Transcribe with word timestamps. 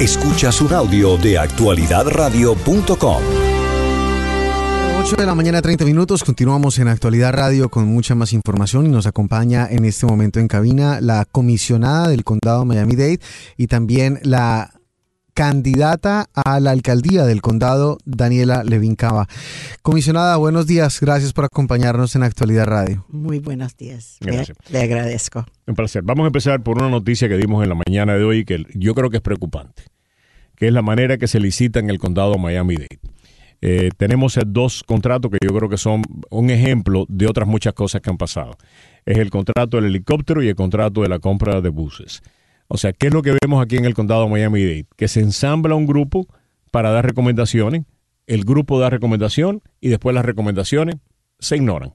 Escuchas 0.00 0.60
un 0.60 0.74
audio 0.74 1.16
de 1.16 1.38
actualidadradio.com. 1.38 3.22
8 5.00 5.16
de 5.16 5.24
la 5.24 5.34
mañana, 5.34 5.62
30 5.62 5.86
minutos. 5.86 6.22
Continuamos 6.22 6.78
en 6.78 6.88
Actualidad 6.88 7.32
Radio 7.32 7.70
con 7.70 7.86
mucha 7.86 8.14
más 8.14 8.34
información 8.34 8.84
y 8.84 8.90
nos 8.90 9.06
acompaña 9.06 9.66
en 9.70 9.86
este 9.86 10.04
momento 10.04 10.38
en 10.38 10.48
cabina 10.48 11.00
la 11.00 11.24
comisionada 11.24 12.08
del 12.08 12.24
condado 12.24 12.66
Miami-Dade 12.66 13.20
y 13.56 13.68
también 13.68 14.18
la 14.22 14.75
candidata 15.36 16.30
a 16.34 16.60
la 16.60 16.70
alcaldía 16.70 17.26
del 17.26 17.42
condado, 17.42 17.98
Daniela 18.06 18.64
Levin 18.64 18.96
Cava. 18.96 19.28
Comisionada, 19.82 20.38
buenos 20.38 20.66
días. 20.66 20.98
Gracias 20.98 21.34
por 21.34 21.44
acompañarnos 21.44 22.16
en 22.16 22.22
Actualidad 22.22 22.64
Radio. 22.64 23.04
Muy 23.10 23.38
buenos 23.38 23.76
días. 23.76 24.16
Gracias. 24.22 24.56
Le, 24.70 24.78
le 24.78 24.84
agradezco. 24.84 25.44
Un 25.66 25.74
placer. 25.74 26.02
Vamos 26.04 26.24
a 26.24 26.28
empezar 26.28 26.62
por 26.62 26.78
una 26.78 26.88
noticia 26.88 27.28
que 27.28 27.36
dimos 27.36 27.62
en 27.62 27.68
la 27.68 27.74
mañana 27.86 28.14
de 28.14 28.24
hoy 28.24 28.46
que 28.46 28.64
yo 28.74 28.94
creo 28.94 29.10
que 29.10 29.18
es 29.18 29.22
preocupante, 29.22 29.82
que 30.56 30.68
es 30.68 30.72
la 30.72 30.80
manera 30.80 31.18
que 31.18 31.28
se 31.28 31.38
licita 31.38 31.80
en 31.80 31.90
el 31.90 31.98
condado 31.98 32.38
Miami-Dade. 32.38 32.98
Eh, 33.60 33.90
tenemos 33.98 34.38
dos 34.46 34.84
contratos 34.84 35.30
que 35.30 35.38
yo 35.46 35.54
creo 35.54 35.68
que 35.68 35.76
son 35.76 36.00
un 36.30 36.48
ejemplo 36.48 37.04
de 37.10 37.26
otras 37.26 37.46
muchas 37.46 37.74
cosas 37.74 38.00
que 38.00 38.08
han 38.08 38.16
pasado. 38.16 38.56
Es 39.04 39.18
el 39.18 39.28
contrato 39.28 39.76
del 39.76 39.86
helicóptero 39.86 40.42
y 40.42 40.48
el 40.48 40.56
contrato 40.56 41.02
de 41.02 41.10
la 41.10 41.18
compra 41.18 41.60
de 41.60 41.68
buses. 41.68 42.22
O 42.68 42.76
sea, 42.76 42.92
¿qué 42.92 43.08
es 43.08 43.12
lo 43.12 43.22
que 43.22 43.36
vemos 43.42 43.62
aquí 43.62 43.76
en 43.76 43.84
el 43.84 43.94
condado 43.94 44.24
de 44.24 44.30
Miami-Dade? 44.30 44.86
Que 44.96 45.08
se 45.08 45.20
ensambla 45.20 45.74
un 45.74 45.86
grupo 45.86 46.26
para 46.70 46.90
dar 46.90 47.06
recomendaciones, 47.06 47.84
el 48.26 48.44
grupo 48.44 48.80
da 48.80 48.90
recomendación 48.90 49.62
y 49.80 49.88
después 49.88 50.14
las 50.14 50.24
recomendaciones 50.24 50.96
se 51.38 51.56
ignoran. 51.56 51.94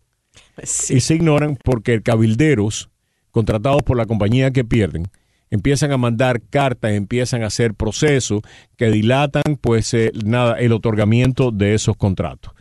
Sí. 0.63 0.95
Y 0.95 1.01
se 1.01 1.15
ignoran 1.15 1.57
porque 1.63 2.01
cabilderos 2.01 2.89
contratados 3.31 3.83
por 3.83 3.97
la 3.97 4.05
compañía 4.05 4.51
que 4.51 4.63
pierden 4.63 5.07
empiezan 5.51 5.91
a 5.91 5.97
mandar 5.97 6.41
cartas, 6.41 6.93
empiezan 6.93 7.43
a 7.43 7.47
hacer 7.47 7.75
procesos 7.75 8.41
que 8.77 8.89
dilatan 8.89 9.57
pues 9.59 9.93
eh, 9.93 10.11
nada 10.25 10.57
el 10.57 10.71
otorgamiento 10.71 11.51
de 11.51 11.75
esos 11.75 11.97
contratos. 11.97 12.53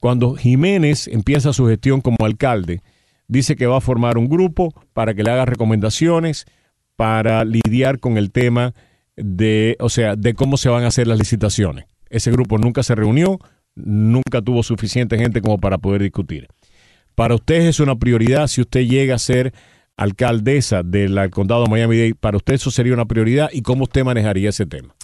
Cuando 0.00 0.34
Jiménez 0.34 1.08
empieza 1.08 1.52
su 1.52 1.66
gestión 1.66 2.00
como 2.00 2.16
alcalde, 2.20 2.80
dice 3.28 3.56
que 3.56 3.66
va 3.66 3.78
a 3.78 3.82
formar 3.82 4.16
un 4.16 4.28
grupo 4.28 4.72
para 4.94 5.12
que 5.12 5.22
le 5.22 5.30
haga 5.30 5.44
recomendaciones 5.44 6.46
para 7.00 7.46
lidiar 7.46 7.98
con 7.98 8.18
el 8.18 8.30
tema 8.30 8.74
de, 9.16 9.74
o 9.80 9.88
sea, 9.88 10.16
de 10.16 10.34
cómo 10.34 10.58
se 10.58 10.68
van 10.68 10.84
a 10.84 10.88
hacer 10.88 11.06
las 11.06 11.18
licitaciones. 11.18 11.86
Ese 12.10 12.30
grupo 12.30 12.58
nunca 12.58 12.82
se 12.82 12.94
reunió, 12.94 13.38
nunca 13.74 14.42
tuvo 14.42 14.62
suficiente 14.62 15.16
gente 15.16 15.40
como 15.40 15.58
para 15.58 15.78
poder 15.78 16.02
discutir. 16.02 16.48
Para 17.14 17.36
usted 17.36 17.62
es 17.62 17.80
una 17.80 17.96
prioridad 17.96 18.48
si 18.48 18.60
usted 18.60 18.82
llega 18.82 19.14
a 19.14 19.18
ser 19.18 19.54
alcaldesa 19.96 20.82
del 20.82 21.30
condado 21.30 21.64
de 21.64 21.70
Miami-Dade, 21.70 22.16
para 22.16 22.36
usted 22.36 22.52
eso 22.52 22.70
sería 22.70 22.92
una 22.92 23.06
prioridad 23.06 23.48
y 23.50 23.62
cómo 23.62 23.84
usted 23.84 24.04
manejaría 24.04 24.50
ese 24.50 24.66
tema. 24.66 24.94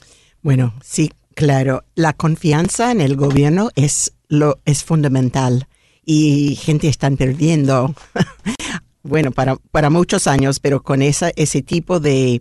Bueno, 0.43 0.75
sí, 0.85 1.11
claro. 1.35 1.83
La 1.95 2.13
confianza 2.13 2.93
en 2.93 3.01
el 3.01 3.17
gobierno 3.17 3.71
es 3.75 4.13
lo 4.29 4.59
es 4.67 4.85
fundamental 4.85 5.67
y 6.05 6.57
gente 6.57 6.89
están 6.89 7.17
perdiendo. 7.17 7.95
bueno, 9.07 9.33
para, 9.33 9.57
para 9.57 9.91
muchos 9.91 10.27
años, 10.27 10.61
pero 10.61 10.83
con 10.83 11.03
esa, 11.03 11.31
ese 11.37 11.63
tipo 11.63 12.01
de 12.01 12.41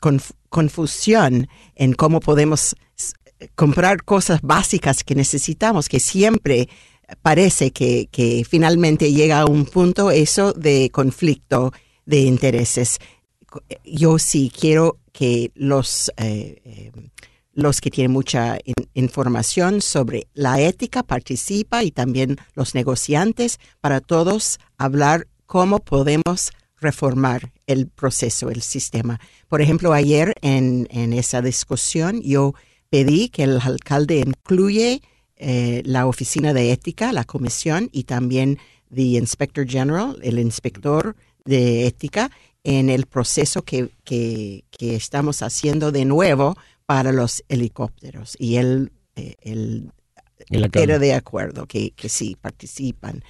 conf, 0.00 0.30
confusión 0.48 1.48
en 1.74 1.92
cómo 1.92 2.20
podemos 2.20 2.74
comprar 3.54 4.04
cosas 4.04 4.40
básicas 4.42 5.04
que 5.04 5.14
necesitamos, 5.14 5.88
que 5.88 6.00
siempre 6.00 6.68
parece 7.22 7.70
que, 7.72 8.08
que, 8.10 8.44
finalmente 8.48 9.12
llega 9.12 9.40
a 9.40 9.46
un 9.46 9.64
punto 9.64 10.10
eso 10.10 10.52
de 10.52 10.90
conflicto 10.90 11.72
de 12.06 12.20
intereses. 12.20 12.98
Yo 13.84 14.18
sí 14.18 14.52
quiero 14.56 14.98
que 15.12 15.50
los, 15.54 16.10
eh, 16.16 16.60
eh, 16.64 16.92
los 17.52 17.80
que 17.80 17.90
tienen 17.90 18.12
mucha 18.12 18.58
in, 18.64 18.74
información 18.94 19.80
sobre 19.80 20.28
la 20.34 20.60
ética 20.60 21.02
participa 21.02 21.82
y 21.82 21.90
también 21.90 22.38
los 22.54 22.74
negociantes 22.74 23.58
para 23.80 24.00
todos 24.00 24.60
hablar 24.78 25.26
cómo 25.50 25.80
podemos 25.80 26.52
reformar 26.80 27.50
el 27.66 27.88
proceso, 27.88 28.50
el 28.50 28.62
sistema. 28.62 29.18
Por 29.48 29.60
ejemplo, 29.60 29.92
ayer 29.92 30.32
en, 30.42 30.86
en 30.92 31.12
esa 31.12 31.42
discusión 31.42 32.22
yo 32.22 32.54
pedí 32.88 33.30
que 33.30 33.42
el 33.42 33.58
alcalde 33.60 34.20
incluye 34.24 35.02
eh, 35.34 35.82
la 35.84 36.06
oficina 36.06 36.54
de 36.54 36.70
ética, 36.70 37.12
la 37.12 37.24
comisión 37.24 37.88
y 37.90 38.04
también 38.04 38.58
the 38.94 39.02
Inspector 39.02 39.68
General, 39.68 40.16
el 40.22 40.38
inspector 40.38 41.16
de 41.44 41.88
ética, 41.88 42.30
en 42.62 42.88
el 42.88 43.06
proceso 43.06 43.62
que, 43.62 43.90
que, 44.04 44.62
que 44.70 44.94
estamos 44.94 45.42
haciendo 45.42 45.90
de 45.90 46.04
nuevo 46.04 46.56
para 46.86 47.10
los 47.10 47.42
helicópteros. 47.48 48.36
Y 48.38 48.54
él, 48.54 48.92
eh, 49.16 49.34
él 49.40 49.90
era 50.48 51.00
de 51.00 51.14
acuerdo 51.14 51.66
que, 51.66 51.90
que 51.90 52.08
sí 52.08 52.36
participan. 52.40 53.24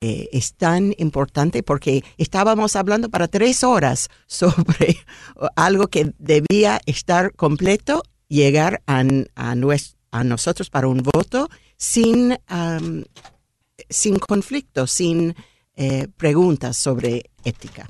Eh, 0.00 0.28
es 0.32 0.54
tan 0.54 0.92
importante 0.98 1.62
porque 1.62 2.02
estábamos 2.18 2.74
hablando 2.74 3.10
para 3.10 3.28
tres 3.28 3.62
horas 3.62 4.08
sobre 4.26 4.96
algo 5.56 5.86
que 5.86 6.12
debía 6.18 6.80
estar 6.86 7.32
completo, 7.34 8.02
llegar 8.28 8.82
a, 8.86 9.04
a, 9.36 9.54
a 10.10 10.24
nosotros 10.24 10.70
para 10.70 10.88
un 10.88 11.02
voto 11.02 11.48
sin, 11.76 12.36
um, 12.50 13.04
sin 13.88 14.18
conflicto, 14.18 14.86
sin 14.86 15.34
eh, 15.76 16.08
preguntas 16.16 16.76
sobre 16.76 17.30
ética. 17.44 17.88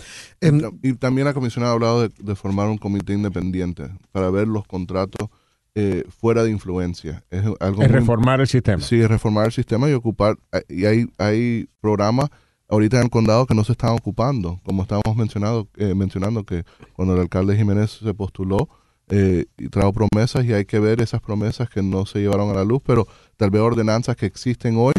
Y 0.82 0.94
también 0.94 1.26
la 1.26 1.34
comisión 1.34 1.65
ha 1.65 1.71
hablado 1.71 2.09
de, 2.09 2.34
formar 2.34 2.69
un 2.69 2.78
comité 2.78 3.12
independiente 3.12 3.91
para 4.10 4.31
ver 4.31 4.48
los 4.48 4.66
contratos 4.66 5.28
eh, 5.74 6.04
fuera 6.08 6.42
de 6.44 6.50
influencia. 6.50 7.24
Es, 7.30 7.44
algo 7.60 7.82
es 7.82 7.90
reformar 7.90 8.40
el 8.40 8.46
sistema. 8.46 8.82
Sí, 8.82 9.00
es 9.00 9.08
reformar 9.08 9.46
el 9.46 9.52
sistema 9.52 9.88
y 9.88 9.92
ocupar. 9.92 10.36
Y 10.68 10.84
hay, 10.84 11.06
hay 11.18 11.68
programas 11.80 12.30
ahorita 12.68 12.98
en 12.98 13.04
el 13.04 13.10
condado 13.10 13.46
que 13.46 13.54
no 13.54 13.64
se 13.64 13.72
están 13.72 13.90
ocupando, 13.90 14.60
como 14.64 14.82
estábamos 14.82 15.16
mencionado, 15.16 15.68
eh, 15.76 15.94
mencionando 15.94 16.44
que 16.44 16.64
cuando 16.94 17.14
el 17.14 17.20
alcalde 17.20 17.56
Jiménez 17.56 17.90
se 18.02 18.14
postuló, 18.14 18.68
eh, 19.08 19.44
y 19.58 19.68
trajo 19.68 19.92
promesas 19.92 20.46
y 20.46 20.54
hay 20.54 20.64
que 20.64 20.78
ver 20.78 21.02
esas 21.02 21.20
promesas 21.20 21.68
que 21.68 21.82
no 21.82 22.06
se 22.06 22.20
llevaron 22.20 22.48
a 22.50 22.54
la 22.54 22.64
luz, 22.64 22.80
pero 22.84 23.06
tal 23.36 23.50
vez 23.50 23.60
ordenanzas 23.60 24.16
que 24.16 24.24
existen 24.24 24.76
hoy 24.78 24.94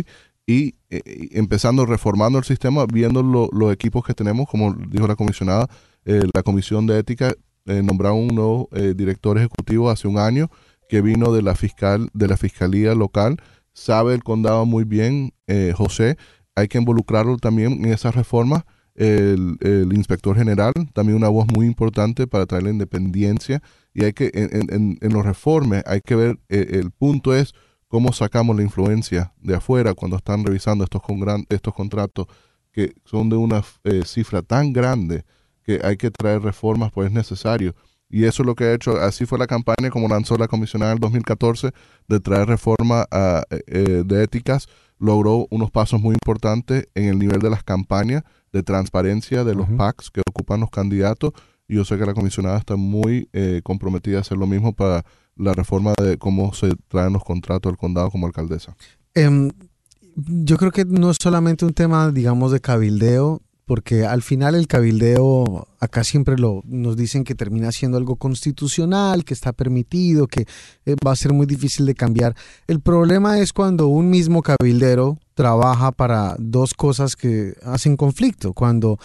y 0.46 0.76
eh, 0.92 1.02
empezando 1.32 1.88
reformando 1.88 2.38
el 2.38 2.46
sistema, 2.46 2.86
viendo 2.86 3.24
lo, 3.24 3.50
los 3.52 3.74
equipos 3.74 4.06
que 4.06 4.14
tenemos, 4.14 4.48
como 4.48 4.76
dijo 4.90 5.08
la 5.08 5.16
comisionada, 5.16 5.68
eh, 6.06 6.22
la 6.36 6.44
comisión 6.44 6.86
de 6.86 7.00
ética 7.00 7.34
eh, 7.66 7.82
nombraron 7.84 8.20
un 8.20 8.36
nuevo 8.36 8.70
director 8.96 9.38
ejecutivo 9.38 9.90
hace 9.90 10.08
un 10.08 10.18
año 10.18 10.50
que 10.88 11.02
vino 11.02 11.32
de 11.34 11.42
la 11.42 11.56
fiscal 11.56 12.10
de 12.14 12.28
la 12.28 12.38
fiscalía 12.38 12.94
local, 12.94 13.38
sabe 13.74 14.14
el 14.14 14.24
condado 14.24 14.66
muy 14.66 14.84
bien, 14.84 15.34
José, 15.76 16.18
hay 16.56 16.68
que 16.68 16.78
involucrarlo 16.78 17.38
también 17.38 17.74
en 17.74 17.94
esas 17.94 18.16
reformas. 18.16 18.64
El, 18.96 19.58
inspector 19.94 20.38
general, 20.38 20.72
también 20.94 21.18
una 21.18 21.28
voz 21.28 21.48
muy 21.54 21.66
importante 21.66 22.28
para 22.28 22.46
traer 22.46 22.64
la 22.64 22.70
independencia. 22.70 23.62
Y 23.94 24.06
hay 24.06 24.14
que, 24.14 24.32
en, 24.34 24.74
en, 24.74 24.98
en 25.02 25.14
los 25.14 25.26
reformes, 25.26 25.84
hay 25.86 26.00
que 26.02 26.16
ver, 26.16 26.40
eh, 26.48 26.80
el 26.80 26.92
punto 26.92 27.36
es 27.36 27.54
cómo 27.90 28.14
sacamos 28.14 28.56
la 28.56 28.64
influencia 28.64 29.34
de 29.42 29.56
afuera 29.56 29.94
cuando 29.94 30.18
están 30.18 30.46
revisando 30.46 30.86
estos, 30.86 31.02
con 31.02 31.20
gran, 31.20 31.46
estos 31.50 31.74
contratos 31.74 32.28
que 32.72 32.94
son 33.06 33.30
de 33.30 33.36
una 33.36 33.64
eh, 33.84 34.04
cifra 34.06 34.42
tan 34.42 34.74
grande 34.74 35.24
que 35.66 35.80
hay 35.84 35.98
que 35.98 36.12
traer 36.12 36.42
reformas, 36.42 36.92
pues 36.92 37.08
es 37.08 37.14
necesario. 37.14 37.76
Y 38.10 38.26
eso 38.26 38.44
es 38.44 38.48
lo 38.48 38.56
que 38.56 38.66
ha 38.66 38.74
hecho, 38.74 38.98
así 38.98 39.26
fue 39.26 39.40
la 39.40 39.48
campaña 39.48 39.90
como 39.90 40.08
lanzó 40.08 40.38
la 40.38 40.48
comisionada 40.48 40.92
en 40.92 40.98
el 40.98 41.02
2014 41.02 41.72
de 42.08 42.20
traer 42.20 42.48
reforma 42.48 43.06
a, 43.12 43.44
eh, 43.50 44.04
de 44.06 44.24
éticas, 44.24 44.68
logró 45.00 45.48
unos 45.50 45.72
pasos 45.72 46.00
muy 46.00 46.14
importantes 46.14 46.88
en 46.94 47.06
el 47.06 47.18
nivel 47.20 47.40
de 47.40 47.50
las 47.50 47.64
campañas, 47.64 48.24
de 48.54 48.64
transparencia 48.64 49.44
de 49.44 49.56
los 49.56 49.68
uh 49.68 49.72
-huh. 49.74 49.78
PACs 49.78 50.12
que 50.12 50.22
ocupan 50.30 50.62
los 50.62 50.70
candidatos. 50.70 51.34
Y 51.68 51.76
yo 51.76 51.84
sé 51.84 51.98
que 51.98 52.06
la 52.06 52.14
comisionada 52.14 52.58
está 52.58 52.76
muy 52.76 53.28
eh, 53.34 53.62
comprometida 53.64 54.20
a 54.20 54.22
hacer 54.22 54.38
lo 54.38 54.46
mismo 54.46 54.74
para 54.74 55.04
la 55.36 55.54
reforma 55.54 55.94
de 56.02 56.18
cómo 56.18 56.54
se 56.54 56.74
traen 56.88 57.14
los 57.14 57.24
contratos 57.24 57.72
del 57.72 57.78
condado 57.78 58.12
como 58.12 58.28
alcaldesa. 58.28 58.76
Um, 59.16 59.50
yo 60.16 60.58
creo 60.58 60.72
que 60.72 60.86
no 60.86 61.12
es 61.12 61.18
solamente 61.22 61.66
un 61.66 61.74
tema, 61.74 62.12
digamos, 62.12 62.52
de 62.52 62.62
cabildeo, 62.62 63.42
porque 63.66 64.06
al 64.06 64.22
final 64.22 64.54
el 64.54 64.68
cabildeo, 64.68 65.68
acá 65.80 66.04
siempre 66.04 66.38
lo, 66.38 66.62
nos 66.66 66.96
dicen 66.96 67.24
que 67.24 67.34
termina 67.34 67.72
siendo 67.72 67.98
algo 67.98 68.16
constitucional, 68.16 69.26
que 69.26 69.34
está 69.34 69.54
permitido, 69.54 70.28
que 70.28 70.46
eh, 70.86 70.96
va 71.06 71.12
a 71.12 71.16
ser 71.16 71.34
muy 71.34 71.48
difícil 71.48 71.88
de 71.88 71.96
cambiar. 71.96 72.36
El 72.68 72.80
problema 72.80 73.40
es 73.40 73.54
cuando 73.54 73.88
un 73.88 74.12
mismo 74.12 74.44
cabildero 74.44 75.18
trabaja 75.34 75.92
para 75.92 76.36
dos 76.38 76.76
cosas 76.76 77.16
que 77.16 77.56
hacen 77.64 77.98
conflicto, 77.98 78.54
cuando 78.54 79.00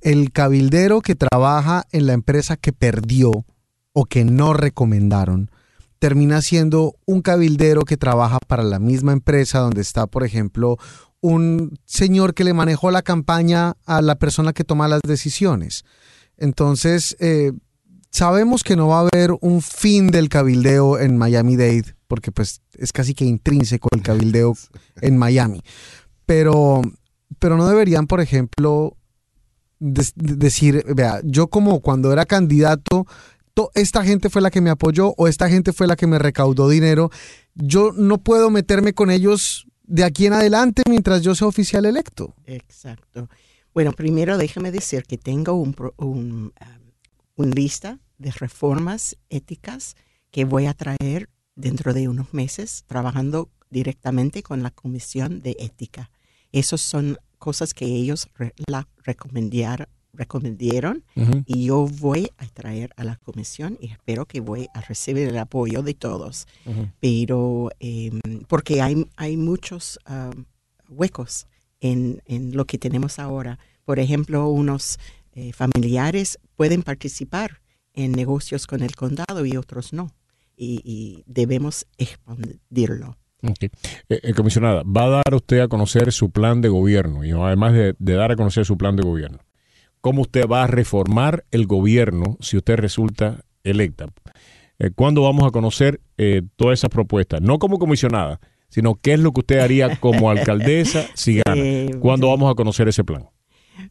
el 0.00 0.32
cabildero 0.32 1.02
que 1.02 1.14
trabaja 1.14 1.84
en 1.92 2.06
la 2.06 2.14
empresa 2.14 2.56
que 2.56 2.72
perdió 2.72 3.44
o 3.92 4.06
que 4.06 4.24
no 4.24 4.54
recomendaron, 4.54 5.50
termina 5.98 6.42
siendo 6.42 6.94
un 7.06 7.22
cabildero 7.22 7.82
que 7.82 7.96
trabaja 7.96 8.38
para 8.46 8.62
la 8.62 8.78
misma 8.78 9.12
empresa 9.12 9.58
donde 9.58 9.80
está, 9.80 10.06
por 10.06 10.24
ejemplo, 10.24 10.76
un 11.26 11.78
señor 11.84 12.34
que 12.34 12.44
le 12.44 12.54
manejó 12.54 12.90
la 12.90 13.02
campaña 13.02 13.76
a 13.84 14.00
la 14.02 14.14
persona 14.16 14.52
que 14.52 14.64
toma 14.64 14.88
las 14.88 15.00
decisiones. 15.02 15.84
Entonces, 16.36 17.16
eh, 17.18 17.52
sabemos 18.10 18.62
que 18.62 18.76
no 18.76 18.88
va 18.88 19.00
a 19.00 19.08
haber 19.08 19.32
un 19.40 19.60
fin 19.62 20.08
del 20.08 20.28
cabildeo 20.28 20.98
en 20.98 21.16
Miami-Dade, 21.18 21.94
porque 22.06 22.30
pues 22.32 22.60
es 22.74 22.92
casi 22.92 23.14
que 23.14 23.24
intrínseco 23.24 23.88
el 23.92 24.02
cabildeo 24.02 24.54
en 25.00 25.16
Miami. 25.16 25.62
Pero, 26.26 26.82
pero 27.38 27.56
no 27.56 27.66
deberían, 27.66 28.06
por 28.06 28.20
ejemplo, 28.20 28.96
decir, 29.78 30.84
vea, 30.94 31.20
yo 31.24 31.48
como 31.48 31.80
cuando 31.80 32.12
era 32.12 32.24
candidato, 32.24 33.06
to- 33.54 33.70
esta 33.74 34.04
gente 34.04 34.30
fue 34.30 34.42
la 34.42 34.50
que 34.50 34.60
me 34.60 34.70
apoyó 34.70 35.14
o 35.16 35.28
esta 35.28 35.48
gente 35.48 35.72
fue 35.72 35.86
la 35.86 35.96
que 35.96 36.06
me 36.06 36.18
recaudó 36.18 36.68
dinero. 36.68 37.10
Yo 37.54 37.92
no 37.92 38.18
puedo 38.18 38.50
meterme 38.50 38.92
con 38.94 39.10
ellos 39.10 39.66
de 39.86 40.04
aquí 40.04 40.26
en 40.26 40.32
adelante 40.34 40.82
mientras 40.88 41.22
yo 41.22 41.34
sea 41.34 41.48
oficial 41.48 41.84
electo. 41.84 42.34
Exacto. 42.44 43.28
Bueno, 43.74 43.92
primero 43.92 44.38
déjame 44.38 44.70
decir 44.70 45.02
que 45.04 45.18
tengo 45.18 45.54
un, 45.54 45.76
un, 45.98 46.06
um, 46.06 46.50
un 47.36 47.50
lista 47.50 47.98
de 48.18 48.30
reformas 48.30 49.16
éticas 49.28 49.96
que 50.30 50.44
voy 50.44 50.66
a 50.66 50.74
traer 50.74 51.28
dentro 51.54 51.92
de 51.92 52.08
unos 52.08 52.32
meses 52.32 52.84
trabajando 52.86 53.50
directamente 53.70 54.42
con 54.42 54.62
la 54.62 54.70
Comisión 54.70 55.40
de 55.42 55.56
Ética. 55.58 56.10
Esas 56.52 56.80
son 56.80 57.18
cosas 57.38 57.74
que 57.74 57.84
ellos 57.84 58.28
re- 58.34 58.54
la 58.66 58.88
Ujú. 61.14 61.42
y 61.46 61.66
yo 61.66 61.86
voy 61.86 62.30
a 62.38 62.46
traer 62.46 62.90
a 62.96 63.04
la 63.04 63.16
comisión 63.16 63.76
y 63.80 63.90
espero 63.90 64.26
que 64.26 64.40
voy 64.40 64.68
a 64.74 64.80
recibir 64.80 65.28
el 65.28 65.38
apoyo 65.38 65.82
de 65.82 65.94
todos. 65.94 66.46
Pero 67.00 67.70
eh, 67.80 68.10
porque 68.48 68.80
hay, 68.82 69.06
hay 69.16 69.36
muchos 69.36 69.98
ah, 70.06 70.30
huecos 70.88 71.46
en, 71.80 72.22
en 72.26 72.56
lo 72.56 72.64
que 72.64 72.78
tenemos 72.78 73.18
ahora. 73.18 73.58
Por 73.84 73.98
ejemplo, 73.98 74.48
unos 74.48 74.98
eh, 75.34 75.52
familiares 75.52 76.38
pueden 76.56 76.82
participar 76.82 77.60
en 77.92 78.12
negocios 78.12 78.66
con 78.66 78.82
el 78.82 78.94
condado 78.94 79.44
y 79.44 79.56
otros 79.56 79.92
no. 79.92 80.10
Y, 80.56 80.80
y 80.84 81.22
debemos 81.26 81.86
expandirlo. 81.98 83.18
Eh, 83.42 83.70
eh, 84.08 84.32
comisionada, 84.34 84.82
va 84.82 85.04
a 85.04 85.08
dar 85.08 85.34
usted 85.34 85.60
a 85.60 85.68
conocer 85.68 86.10
su 86.12 86.30
plan 86.30 86.60
de 86.62 86.68
gobierno 86.68 87.24
y 87.24 87.32
además 87.32 87.74
de, 87.74 87.94
de 87.98 88.14
dar 88.14 88.32
a 88.32 88.36
conocer 88.36 88.64
su 88.64 88.76
plan 88.78 88.96
de 88.96 89.02
gobierno, 89.02 89.38
¿cómo 90.00 90.22
usted 90.22 90.46
va 90.46 90.64
a 90.64 90.66
reformar 90.66 91.44
el 91.50 91.66
gobierno 91.66 92.36
si 92.40 92.56
usted 92.56 92.76
resulta 92.76 93.40
electa? 93.64 94.06
Eh, 94.78 94.90
¿Cuándo 94.94 95.22
vamos 95.22 95.46
a 95.46 95.50
conocer 95.50 96.00
eh, 96.18 96.42
todas 96.56 96.78
esas 96.80 96.90
propuestas? 96.90 97.40
No 97.40 97.58
como 97.58 97.78
comisionada, 97.78 98.40
sino 98.68 98.94
qué 98.94 99.14
es 99.14 99.20
lo 99.20 99.32
que 99.32 99.40
usted 99.40 99.58
haría 99.60 99.96
como 99.96 100.30
alcaldesa 100.30 101.06
si 101.14 101.36
gana. 101.44 101.60
Eh, 101.62 101.90
¿Cuándo 102.00 102.28
vamos 102.28 102.50
a 102.50 102.54
conocer 102.54 102.88
ese 102.88 103.04
plan? 103.04 103.28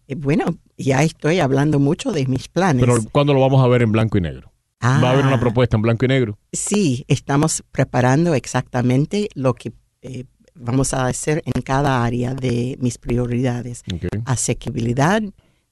Eh, 0.07 0.15
bueno, 0.15 0.45
ya 0.77 1.03
estoy 1.03 1.39
hablando 1.39 1.79
mucho 1.79 2.11
de 2.11 2.25
mis 2.27 2.47
planes. 2.47 2.81
Pero 2.85 2.97
¿cuándo 3.11 3.33
lo 3.33 3.39
vamos 3.41 3.63
a 3.63 3.67
ver 3.67 3.81
en 3.81 3.91
blanco 3.91 4.17
y 4.17 4.21
negro? 4.21 4.51
¿Va 4.83 5.09
a 5.09 5.11
haber 5.13 5.25
una 5.25 5.35
Ah. 5.35 5.39
propuesta 5.39 5.77
en 5.77 5.81
blanco 5.81 6.05
y 6.05 6.07
negro? 6.09 6.37
Sí, 6.53 7.05
estamos 7.07 7.63
preparando 7.71 8.35
exactamente 8.35 9.29
lo 9.33 9.53
que 9.55 9.71
eh, 10.03 10.25
vamos 10.53 10.93
a 10.93 11.07
hacer 11.07 11.41
en 11.45 11.61
cada 11.63 12.03
área 12.03 12.35
de 12.35 12.77
mis 12.79 12.99
prioridades. 12.99 13.83
Ok. 13.91 14.05
Asequibilidad, 14.25 15.23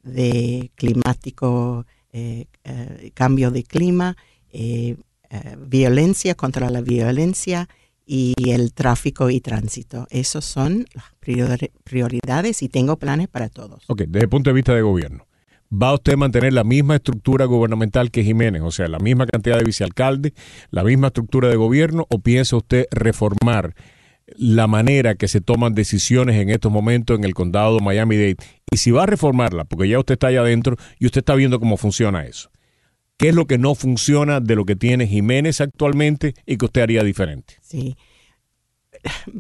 de 0.04 0.72
climático, 0.76 1.86
eh, 2.12 2.46
eh, 2.64 3.12
cambio 3.14 3.52
de 3.52 3.64
clima, 3.64 4.16
eh, 4.52 4.98
violencia 5.68 6.36
contra 6.36 6.70
la 6.70 6.82
violencia 6.82 7.68
y 8.06 8.36
el 8.52 8.74
tráfico 8.74 9.30
y 9.32 9.40
tránsito. 9.40 10.06
Esos 10.12 10.46
son 10.46 10.86
las 10.94 11.06
priori- 11.20 11.72
prioridades 11.84 12.62
y 12.62 12.70
tengo 12.70 12.98
planes 12.98 13.30
para 13.30 13.50
todos. 13.50 13.84
Ok, 13.88 14.04
desde 14.08 14.26
el 14.26 14.30
punto 14.30 14.52
de 14.52 14.54
vista 14.54 14.76
de 14.76 14.82
gobierno, 14.82 15.26
¿va 15.72 15.94
usted 15.94 16.14
a 16.14 16.18
mantener 16.18 16.54
la 16.54 16.64
misma 16.64 16.98
estructura 16.98 17.46
gubernamental 17.46 18.12
que 18.12 18.24
Jiménez? 18.24 18.62
O 18.62 18.70
sea, 18.72 18.88
la 18.88 19.00
misma 19.00 19.26
cantidad 19.26 19.58
de 19.58 19.64
vicealcaldes, 19.64 20.34
la 20.70 20.84
misma 20.84 21.08
estructura 21.08 21.48
de 21.50 21.56
gobierno, 21.56 22.06
o 22.10 22.20
piensa 22.20 22.58
usted 22.58 22.86
reformar 22.92 23.74
la 24.38 24.68
manera 24.68 25.16
que 25.16 25.28
se 25.28 25.42
toman 25.42 25.74
decisiones 25.74 26.36
en 26.42 26.50
estos 26.50 26.72
momentos 26.72 27.18
en 27.18 27.24
el 27.24 27.34
condado 27.34 27.78
de 27.78 27.84
Miami-Dade? 27.84 28.38
Y 28.72 28.78
si 28.78 28.92
va 28.92 29.04
a 29.04 29.08
reformarla, 29.08 29.66
porque 29.66 29.88
ya 29.88 30.00
usted 30.00 30.14
está 30.14 30.28
allá 30.28 30.42
adentro 30.42 30.78
y 31.00 31.06
usted 31.06 31.20
está 31.20 31.36
viendo 31.36 31.60
cómo 31.60 31.78
funciona 31.78 32.26
eso. 32.26 32.50
¿Qué 33.18 33.30
es 33.30 33.36
lo 33.36 33.46
que 33.46 33.58
no 33.58 33.76
funciona 33.76 34.40
de 34.40 34.56
lo 34.56 34.66
que 34.66 34.76
tiene 34.76 35.08
Jiménez 35.08 35.62
actualmente 35.62 36.34
y 36.46 36.58
que 36.58 36.66
usted 36.66 36.82
haría 36.82 37.04
diferente? 37.04 37.56
Sí. 37.62 37.96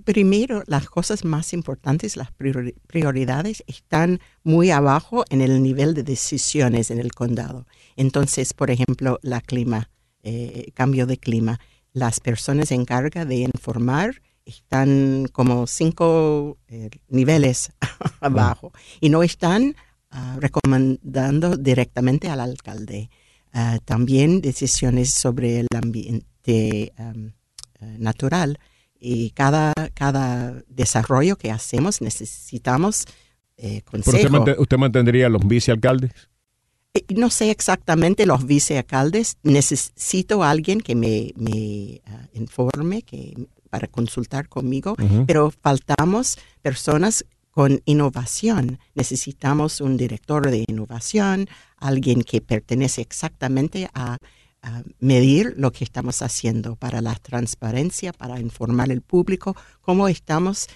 Primero, 0.03 0.63
las 0.67 0.87
cosas 0.87 1.23
más 1.23 1.53
importantes, 1.53 2.17
las 2.17 2.29
priori- 2.37 2.75
prioridades 2.87 3.63
están 3.65 4.19
muy 4.43 4.71
abajo 4.71 5.23
en 5.29 5.41
el 5.41 5.63
nivel 5.63 5.93
de 5.93 6.03
decisiones 6.03 6.91
en 6.91 6.99
el 6.99 7.13
condado. 7.13 7.65
Entonces, 7.95 8.53
por 8.53 8.71
ejemplo, 8.71 9.19
la 9.21 9.41
clima, 9.41 9.89
eh, 10.21 10.71
cambio 10.73 11.05
de 11.05 11.17
clima. 11.17 11.59
Las 11.93 12.19
personas 12.19 12.69
se 12.69 12.75
encargan 12.75 13.29
de 13.29 13.35
informar 13.37 14.21
están 14.45 15.27
como 15.31 15.67
cinco 15.67 16.57
eh, 16.67 16.89
niveles 17.09 17.71
abajo 18.21 18.71
y 18.99 19.09
no 19.09 19.23
están 19.23 19.75
ah, 20.11 20.37
recomendando 20.39 21.57
directamente 21.57 22.29
al 22.29 22.39
alcalde. 22.39 23.09
Ah, 23.53 23.79
también 23.85 24.41
decisiones 24.41 25.13
sobre 25.13 25.59
el 25.59 25.67
ambiente 25.75 26.91
um, 26.97 27.27
eh, 27.79 27.97
natural 27.99 28.59
y 28.99 29.29
cada, 29.31 29.73
cada 29.93 30.63
desarrollo 30.67 31.35
que 31.35 31.51
hacemos 31.51 32.01
necesitamos 32.01 33.05
eh, 33.57 33.81
usted, 33.91 34.77
mantendría 34.77 35.29
los 35.29 35.47
vicealcaldes? 35.47 36.11
Eh, 36.93 37.05
No 37.15 37.29
sé 37.29 37.51
exactamente 37.51 38.25
los 38.25 38.45
vicealcaldes. 38.45 39.37
Necesito 39.43 40.43
a 40.43 40.49
alguien 40.49 40.81
que 40.81 40.95
me, 40.95 41.33
me, 41.35 42.01
ah, 42.05 42.27
informe 42.33 43.03
que, 43.03 43.35
para 43.73 43.87
consultar 43.87 44.49
conmigo, 44.49 44.95
pero 45.25 45.49
faltamos 45.49 46.37
personas 46.61 47.25
con 47.49 47.81
innovación. 47.85 48.77
Necesitamos 48.93 49.81
un 49.81 49.97
director 49.97 50.51
de 50.51 50.63
innovación, 50.67 51.47
alguien 51.77 52.21
que 52.21 52.39
pertenece 52.39 53.01
exactamente 53.01 53.89
a, 53.95 54.19
a 54.61 54.83
medir 54.99 55.55
lo 55.57 55.71
que 55.71 55.85
estamos 55.85 56.21
haciendo 56.21 56.75
para 56.75 57.01
la 57.01 57.15
transparencia, 57.15 58.13
para 58.13 58.39
informar 58.39 58.91
al 58.91 59.01
público 59.01 59.55
cómo 59.81 60.07
estamos 60.07 60.67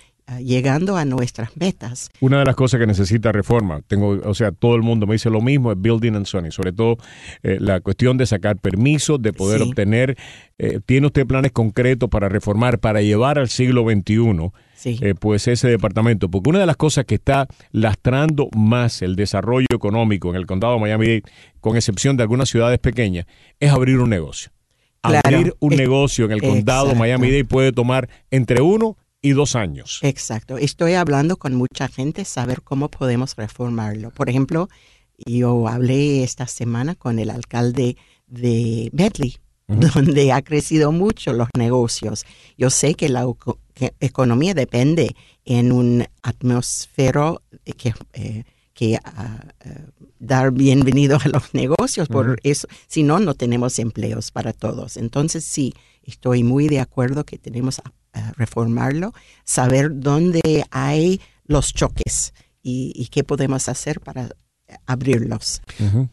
llegando 0.42 0.98
a 0.98 1.06
nuestras 1.06 1.56
metas. 1.56 2.10
Una 2.20 2.40
de 2.40 2.46
las 2.46 2.56
cosas 2.56 2.80
que 2.80 2.86
necesita 2.88 3.32
reforma, 3.32 3.82
tengo, 3.88 4.20
o 4.24 4.34
sea, 4.34 4.52
todo 4.52 4.76
el 4.76 4.82
mundo 4.82 5.08
me 5.08 5.14
dice 5.16 5.30
lo 5.30 5.42
mismo, 5.42 5.72
es 5.72 5.82
building 5.82 6.14
and 6.16 6.26
zoning, 6.26 6.52
sobre 6.52 6.74
todo 6.74 6.98
eh, 7.44 7.58
la 7.60 7.80
cuestión 7.80 8.18
de 8.18 8.26
sacar 8.26 8.58
permisos, 8.58 9.22
de 9.22 9.32
poder 9.34 9.62
Sí. 9.62 9.70
obtener, 9.70 10.18
eh, 10.58 10.80
¿tiene 10.86 11.08
usted 11.08 11.26
planes 11.26 11.52
concretos 11.54 12.10
para 12.10 12.28
reformar, 12.30 12.80
para 12.80 13.02
llevar 13.02 13.40
al 13.40 13.48
siglo 13.50 13.84
XXI, 13.84 14.52
Sí. 14.76 15.00
eh, 15.02 15.16
pues 15.18 15.48
ese 15.48 15.70
departamento? 15.70 16.30
Porque 16.30 16.50
una 16.50 16.60
de 16.60 16.66
las 16.66 16.78
cosas 16.78 17.06
que 17.06 17.16
está 17.16 17.48
lastrando 17.72 18.50
más 18.56 19.02
el 19.02 19.16
desarrollo 19.16 19.68
económico 19.74 20.30
en 20.30 20.36
el 20.36 20.46
condado 20.46 20.74
de 20.76 20.82
Miami-Dade, 20.82 21.24
con 21.62 21.76
excepción 21.78 22.18
de 22.18 22.24
algunas 22.24 22.50
ciudades 22.50 22.80
pequeñas, 22.80 23.26
es 23.60 23.72
abrir 23.72 23.98
un 24.00 24.10
negocio. 24.10 24.52
Claro. 25.02 25.22
Abrir 25.24 25.56
un 25.60 25.74
Es- 25.74 25.80
negocio 25.80 26.26
en 26.26 26.32
el 26.34 26.42
condado 26.42 26.90
de. 26.90 26.96
Miami-Dade 26.96 27.46
puede 27.46 27.72
tomar 27.72 28.10
entre 28.30 28.62
uno 28.62 28.98
y 29.28 29.34
dos 29.34 29.56
años. 29.56 30.00
Exacto. 30.02 30.58
Estoy 30.58 30.94
hablando 30.94 31.38
con 31.38 31.56
mucha 31.56 31.88
gente 31.88 32.26
saber 32.26 32.62
cómo 32.62 32.90
podemos 32.90 33.36
reformarlo. 33.36 34.12
Por 34.12 34.30
ejemplo, 34.30 34.70
yo 35.26 35.68
hablé 35.68 36.24
esta 36.24 36.48
semana 36.48 36.96
con 36.96 37.20
el 37.20 37.30
alcalde 37.30 37.98
de 38.28 38.90
Bentley, 38.94 39.38
donde 39.68 40.32
ha 40.32 40.42
crecido 40.42 40.92
mucho 40.92 41.34
los 41.34 41.50
negocios. 41.58 42.26
Yo 42.58 42.70
sé 42.70 42.96
que 42.96 43.10
la 43.10 43.26
que 43.74 43.94
economía 44.00 44.54
depende 44.54 45.16
en 45.46 45.72
un 45.72 46.06
atmósfero 46.24 47.42
que, 47.78 47.94
eh, 48.14 48.44
que 48.74 48.98
ah, 49.04 49.46
eh, 49.66 49.86
dar 50.20 50.52
bienvenido 50.52 51.18
a 51.24 51.28
los 51.30 51.54
negocios, 51.54 52.08
por 52.08 52.40
eso, 52.44 52.68
si 52.88 53.04
no, 53.04 53.20
no 53.20 53.34
tenemos 53.34 53.80
empleos 53.80 54.32
para 54.32 54.54
todos. 54.54 54.98
Entonces, 54.98 55.44
sí, 55.46 55.74
estoy 56.04 56.44
muy 56.44 56.68
de 56.68 56.80
acuerdo 56.80 57.24
que 57.26 57.38
tenemos 57.38 57.82
reformarlo, 58.36 59.14
saber 59.44 59.90
dónde 59.94 60.66
hay 60.72 61.22
los 61.46 61.74
choques 61.74 62.34
y, 62.62 62.92
y 62.96 63.08
qué 63.08 63.24
podemos 63.24 63.70
hacer 63.70 64.00
para 64.02 64.30
abrirlos. 64.86 65.62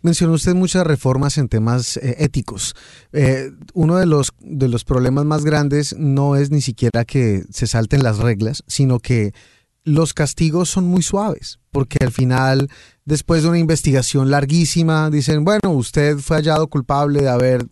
Mencionó 0.03 0.35
usted 0.35 0.55
muchas 0.55 0.87
reformas 0.87 1.39
en 1.39 1.49
temas 1.49 1.97
eh, 1.97 2.17
éticos. 2.19 2.75
Eh, 3.13 3.51
uno 3.73 3.97
de 3.97 4.07
los, 4.07 4.33
de 4.41 4.69
los 4.69 4.85
problemas 4.85 5.25
más 5.25 5.45
grandes 5.45 5.95
no 5.99 6.37
es 6.37 6.51
ni 6.51 6.61
siquiera 6.61 7.05
que 7.05 7.45
se 7.51 7.67
salten 7.67 8.03
las 8.03 8.19
reglas, 8.19 8.63
sino 8.67 8.99
que 9.01 9.33
los 9.83 10.15
castigos 10.15 10.71
son 10.71 10.87
muy 10.87 11.03
suaves, 11.03 11.59
porque 11.71 11.99
al 12.01 12.11
final, 12.11 12.71
después 13.05 13.43
de 13.43 13.51
una 13.51 13.59
investigación 13.59 14.31
larguísima, 14.31 15.11
dicen, 15.11 15.45
bueno, 15.45 15.71
usted 15.73 16.19
fue 16.19 16.37
hallado 16.39 16.69
culpable 16.69 17.23
de 17.23 17.29
haber 17.29 17.67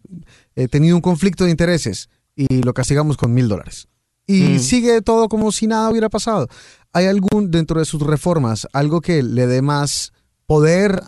eh, 0.57 0.69
tenido 0.69 0.97
un 0.97 1.03
conflicto 1.03 1.45
de 1.45 1.51
intereses 1.51 2.11
y 2.37 2.63
lo 2.63 2.75
castigamos 2.75 3.17
con 3.17 3.33
mil 3.33 3.49
dólares. 3.49 3.89
Y 4.27 4.43
Mm. 4.43 4.59
sigue 4.61 5.03
todo 5.03 5.29
como 5.29 5.51
si 5.53 5.67
nada 5.67 5.91
hubiera 5.91 6.09
pasado. 6.09 6.49
¿Hay 6.93 7.07
algún, 7.07 7.51
dentro 7.51 7.79
de 7.81 7.87
sus 7.87 8.03
reformas, 8.03 8.69
algo 8.73 9.01
que 9.01 9.23
le 9.23 9.47
dé 9.47 9.63
más 9.63 10.13
poder 10.47 11.03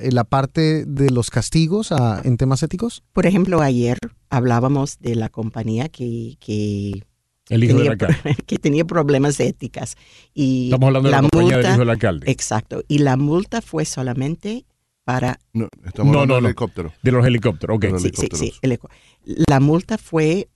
en 0.00 0.14
la 0.14 0.24
parte 0.24 0.84
de 0.86 1.10
los 1.10 1.30
castigos 1.30 1.90
en 2.24 2.36
temas 2.36 2.62
éticos? 2.62 3.02
Por 3.12 3.26
ejemplo, 3.26 3.60
ayer 3.60 3.98
hablábamos 4.30 4.98
de 4.98 5.14
la 5.14 5.28
compañía 5.28 5.88
que, 5.90 6.36
que, 6.40 7.04
El 7.48 7.64
hijo 7.64 7.74
del 7.78 7.88
tenía, 7.88 7.90
alcalde. 7.92 8.36
que 8.46 8.58
tenía 8.58 8.84
problemas 8.84 9.38
éticas. 9.40 9.96
Y 10.34 10.64
Estamos 10.72 10.86
hablando 10.88 11.08
de 11.08 11.12
la, 11.12 11.22
la 11.22 11.28
compañía 11.28 11.56
del 11.58 11.66
hijo 11.66 11.78
del 11.80 11.90
alcalde. 11.90 12.30
Exacto. 12.30 12.82
Y 12.88 12.98
la 12.98 13.16
multa 13.16 13.60
fue 13.60 13.84
solamente 13.84 14.64
para 15.04 15.38
No, 15.52 15.68
estamos 15.84 16.12
No, 16.12 16.20
hablando 16.20 16.26
no, 16.26 16.34
del 16.36 16.44
helicóptero. 16.46 16.92
De 17.02 17.12
los 17.12 17.24
helicópteros, 17.26 17.76
ok. 17.76 17.82
De 17.82 17.90
los 17.90 18.02
Sí, 18.02 18.10
sí, 18.16 18.28
sí. 18.32 18.52
La 19.48 19.60
multa 19.60 19.98
fue 19.98 20.48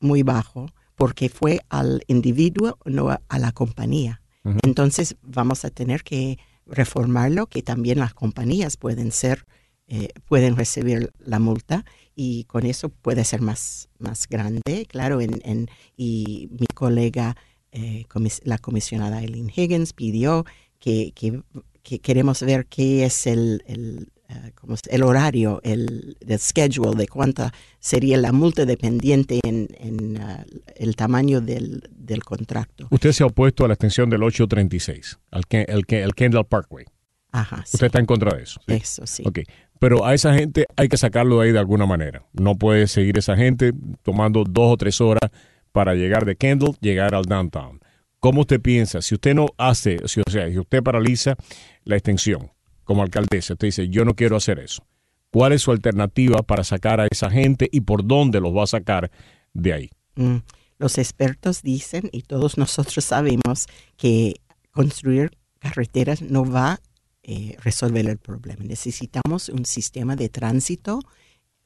muy 0.00 0.22
bajo 0.24 0.66
porque 0.98 1.28
fue 1.30 1.60
al 1.70 2.02
individuo, 2.08 2.76
no 2.84 3.08
a, 3.10 3.38
la 3.38 3.52
compañía. 3.52 4.20
Entonces 4.62 5.16
vamos 5.22 5.64
a 5.64 5.70
tener 5.70 6.02
que 6.02 6.38
reformarlo, 6.66 7.46
que 7.46 7.62
también 7.62 7.98
las 8.00 8.12
compañías 8.14 8.76
pueden 8.76 9.12
ser, 9.12 9.44
eh, 9.86 10.08
pueden 10.26 10.56
recibir 10.56 11.12
la 11.18 11.38
multa 11.38 11.84
y 12.14 12.44
con 12.44 12.66
eso 12.66 12.88
puede 12.90 13.24
ser 13.24 13.40
más, 13.40 13.88
más 13.98 14.26
grande, 14.28 14.86
claro. 14.88 15.20
En, 15.20 15.40
en- 15.44 15.68
y 15.96 16.48
mi 16.58 16.66
colega, 16.74 17.36
eh, 17.72 18.04
comis- 18.08 18.40
la 18.44 18.58
comisionada 18.58 19.22
Eileen 19.22 19.50
Higgins, 19.54 19.92
pidió 19.92 20.44
que, 20.80 21.12
que- 21.14 21.42
que 21.82 22.00
queremos 22.00 22.42
ver 22.42 22.66
qué 22.66 23.04
es 23.04 23.26
el, 23.26 23.62
el, 23.66 24.12
eh, 24.28 24.52
¿cómo 24.54 24.76
se- 24.76 24.90
el 24.94 25.02
horario, 25.02 25.60
el, 25.64 26.16
el 26.20 26.38
schedule 26.38 26.94
de 26.96 27.08
cuánta 27.08 27.52
sería 27.80 28.16
la 28.18 28.32
multa 28.32 28.64
dependiente 28.66 29.40
en, 29.44 29.68
en, 29.78 30.18
ah, 30.20 30.44
el 30.76 30.96
tamaño 30.96 31.40
del, 31.40 31.82
del 31.90 32.22
contrato. 32.24 32.88
Usted 32.90 33.12
se 33.12 33.22
ha 33.22 33.26
opuesto 33.26 33.64
a 33.64 33.68
la 33.68 33.74
extensión 33.74 34.10
del 34.10 34.22
836, 34.22 35.18
al, 35.30 35.46
Ken- 35.46 35.64
el, 35.68 35.84
el 35.88 36.14
Kendall 36.14 36.46
Parkway. 36.46 36.84
Ajá, 37.32 37.62
sí, 37.66 37.76
Usted 37.76 37.86
está 37.86 37.98
en 38.00 38.06
contra 38.06 38.36
de 38.36 38.42
eso. 38.42 38.60
eso 38.66 39.06
sí. 39.06 39.22
Ok, 39.26 39.40
pero 39.78 40.04
a 40.06 40.14
esa 40.14 40.34
gente 40.34 40.66
hay 40.76 40.88
que 40.88 40.96
sacarlo 40.96 41.38
de 41.40 41.46
ahí 41.46 41.52
de 41.52 41.58
alguna 41.58 41.84
manera. 41.86 42.24
No 42.32 42.54
puede 42.56 42.86
seguir 42.86 43.18
esa 43.18 43.36
gente 43.36 43.72
tomando 44.02 44.44
dos 44.44 44.72
o 44.72 44.76
tres 44.76 45.00
horas 45.00 45.30
para 45.72 45.94
llegar 45.94 46.24
de 46.24 46.36
Kendall, 46.36 46.76
llegar 46.80 47.14
al 47.14 47.24
downtown. 47.24 47.80
¿Cómo 48.20 48.40
usted 48.40 48.60
piensa? 48.60 49.00
Si 49.02 49.14
usted 49.14 49.34
no 49.34 49.46
hace, 49.58 49.98
si, 50.06 50.20
o 50.20 50.30
sea, 50.30 50.50
si 50.50 50.58
usted 50.58 50.82
paraliza 50.82 51.36
la 51.84 51.96
extensión 51.96 52.50
como 52.88 53.02
alcaldesa, 53.02 53.52
usted 53.52 53.66
dice, 53.66 53.90
yo 53.90 54.06
no 54.06 54.14
quiero 54.14 54.34
hacer 54.34 54.58
eso. 54.58 54.82
¿Cuál 55.30 55.52
es 55.52 55.60
su 55.60 55.72
alternativa 55.72 56.42
para 56.42 56.64
sacar 56.64 57.02
a 57.02 57.06
esa 57.10 57.30
gente 57.30 57.68
y 57.70 57.82
por 57.82 58.06
dónde 58.06 58.40
los 58.40 58.56
va 58.56 58.62
a 58.62 58.66
sacar 58.66 59.10
de 59.52 59.74
ahí? 59.74 59.90
Mm, 60.16 60.38
Los 60.78 60.96
expertos 60.96 61.60
dicen, 61.60 62.08
y 62.12 62.22
todos 62.22 62.56
nosotros 62.56 63.04
sabemos, 63.04 63.66
que 63.98 64.36
construir 64.70 65.32
carreteras 65.58 66.22
no 66.22 66.50
va 66.50 66.72
a 66.72 66.80
eh, 67.24 67.58
resolver 67.62 68.08
el 68.08 68.16
problema. 68.16 68.64
Necesitamos 68.64 69.50
un 69.50 69.66
sistema 69.66 70.16
de 70.16 70.30
tránsito 70.30 71.00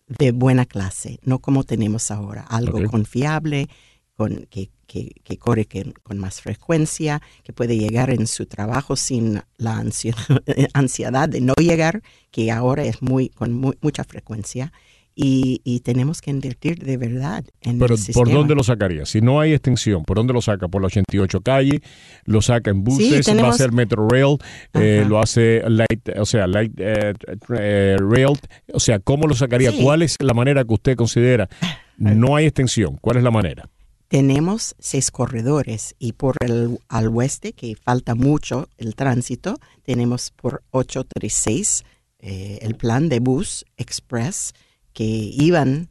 de 0.09 0.33
buena 0.33 0.67
clase, 0.67 1.21
no 1.23 1.39
como 1.39 1.63
tenemos 1.63 2.11
ahora, 2.11 2.43
algo 2.49 2.83
confiable, 2.91 3.69
con, 4.17 4.47
que, 4.51 4.71
que- 4.93 5.13
que 5.25 5.37
corre 5.39 5.65
que- 5.65 5.93
con 6.03 6.19
más 6.19 6.41
frecuencia, 6.43 7.23
que 7.45 7.53
puede 7.53 7.79
llegar 7.79 8.11
en 8.11 8.27
su 8.27 8.45
trabajo 8.47 8.95
sin 8.97 9.41
la 9.57 9.77
ansiedad, 9.79 10.19
ansiedad 10.75 11.29
de 11.29 11.41
no 11.41 11.55
llegar, 11.59 12.03
que 12.31 12.51
ahora 12.51 12.85
es 12.85 13.01
muy 13.01 13.29
con 13.31 13.53
mu- 13.55 13.73
mucha 13.81 14.05
frecuencia. 14.05 14.73
Y, 15.15 15.61
y 15.63 15.81
tenemos 15.81 16.23
que 16.23 16.31
invertir 16.31 16.79
de 16.83 16.97
verdad 16.97 17.45
en 17.61 17.79
Pero 17.79 17.95
el 17.97 18.01
¿por 18.01 18.07
sistema. 18.07 18.31
dónde 18.33 18.55
lo 18.55 18.63
sacaría? 18.63 19.05
Si 19.05 19.21
no 19.21 19.41
hay 19.41 19.53
extensión, 19.53 20.05
¿por 20.05 20.17
dónde 20.17 20.33
lo 20.33 20.41
saca? 20.41 20.69
¿Por 20.69 20.81
la 20.81 20.87
88 20.87 21.43
calle? 21.43 21.83
¿Lo 22.25 22.41
saca 22.41 22.71
en 22.71 22.83
buses? 22.83 23.13
¿Va 23.13 23.19
a 23.19 23.23
tenemos- 23.23 23.57
ser 23.59 23.73
Metro 23.73 24.09
Rail? 24.09 24.39
Eh. 24.73 25.05
¿Lo 25.07 25.19
hace 25.21 25.63
Light, 25.69 26.09
o 26.19 26.25
sea, 26.25 26.47
Light 26.47 26.73
eh, 26.79 27.13
eh, 27.59 27.97
Rail? 28.01 28.39
O 28.73 28.81
sea, 28.81 29.01
¿cómo 29.01 29.27
lo 29.27 29.35
sacaría? 29.35 29.71
Sí. 29.73 29.81
¿Cuál 29.83 30.01
es 30.01 30.17
la 30.19 30.33
manera 30.33 30.65
que 30.65 30.73
usted 30.75 30.97
considera? 30.97 31.47
No 31.99 32.35
hay 32.35 32.47
extensión. 32.47 32.97
¿Cuál 33.01 33.19
es 33.19 33.23
la 33.23 33.31
manera? 33.31 33.69
Tenemos 34.13 34.75
seis 34.79 35.11
corredores 35.11 35.95
y 35.99 36.13
por 36.13 36.37
el 36.41 36.79
al 36.91 37.09
oeste, 37.17 37.55
que 37.55 37.75
falta 37.77 38.15
mucho 38.15 38.69
el 38.77 38.95
tránsito, 38.95 39.59
tenemos 39.85 40.33
por 40.33 40.63
836 40.73 41.83
eh, 42.19 42.59
el 42.61 42.75
plan 42.75 43.09
de 43.09 43.21
bus 43.21 43.65
express 43.79 44.53
que 44.93 45.03
iban 45.03 45.89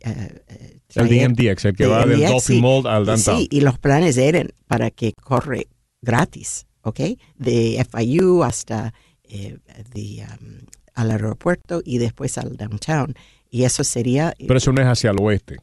eh, 0.00 0.42
eh, 0.48 0.80
El 0.94 1.08
DMDX, 1.10 1.66
el 1.66 1.76
que 1.76 1.84
de 1.84 1.90
va 1.90 2.06
del 2.06 2.22
Dolphin. 2.22 2.62
Mall 2.62 2.86
al 2.86 3.04
downtown. 3.04 3.38
Sí, 3.38 3.48
y 3.50 3.60
los 3.60 3.78
planes 3.78 4.16
eran 4.16 4.48
para 4.66 4.90
que 4.90 5.12
corre 5.12 5.66
gratis, 6.00 6.66
¿ok? 6.80 7.00
De 7.36 7.86
FIU 7.92 8.44
hasta 8.44 8.94
eh, 9.24 9.58
de, 9.92 10.24
um, 10.40 10.60
al 10.94 11.10
aeropuerto 11.10 11.82
y 11.84 11.98
después 11.98 12.38
al 12.38 12.56
downtown. 12.56 13.14
Y 13.50 13.64
eso 13.64 13.84
sería, 13.84 14.34
Pero 14.38 14.56
eso 14.56 14.72
no 14.72 14.80
es 14.80 14.88
hacia 14.88 15.10
el 15.10 15.18
oeste. 15.20 15.58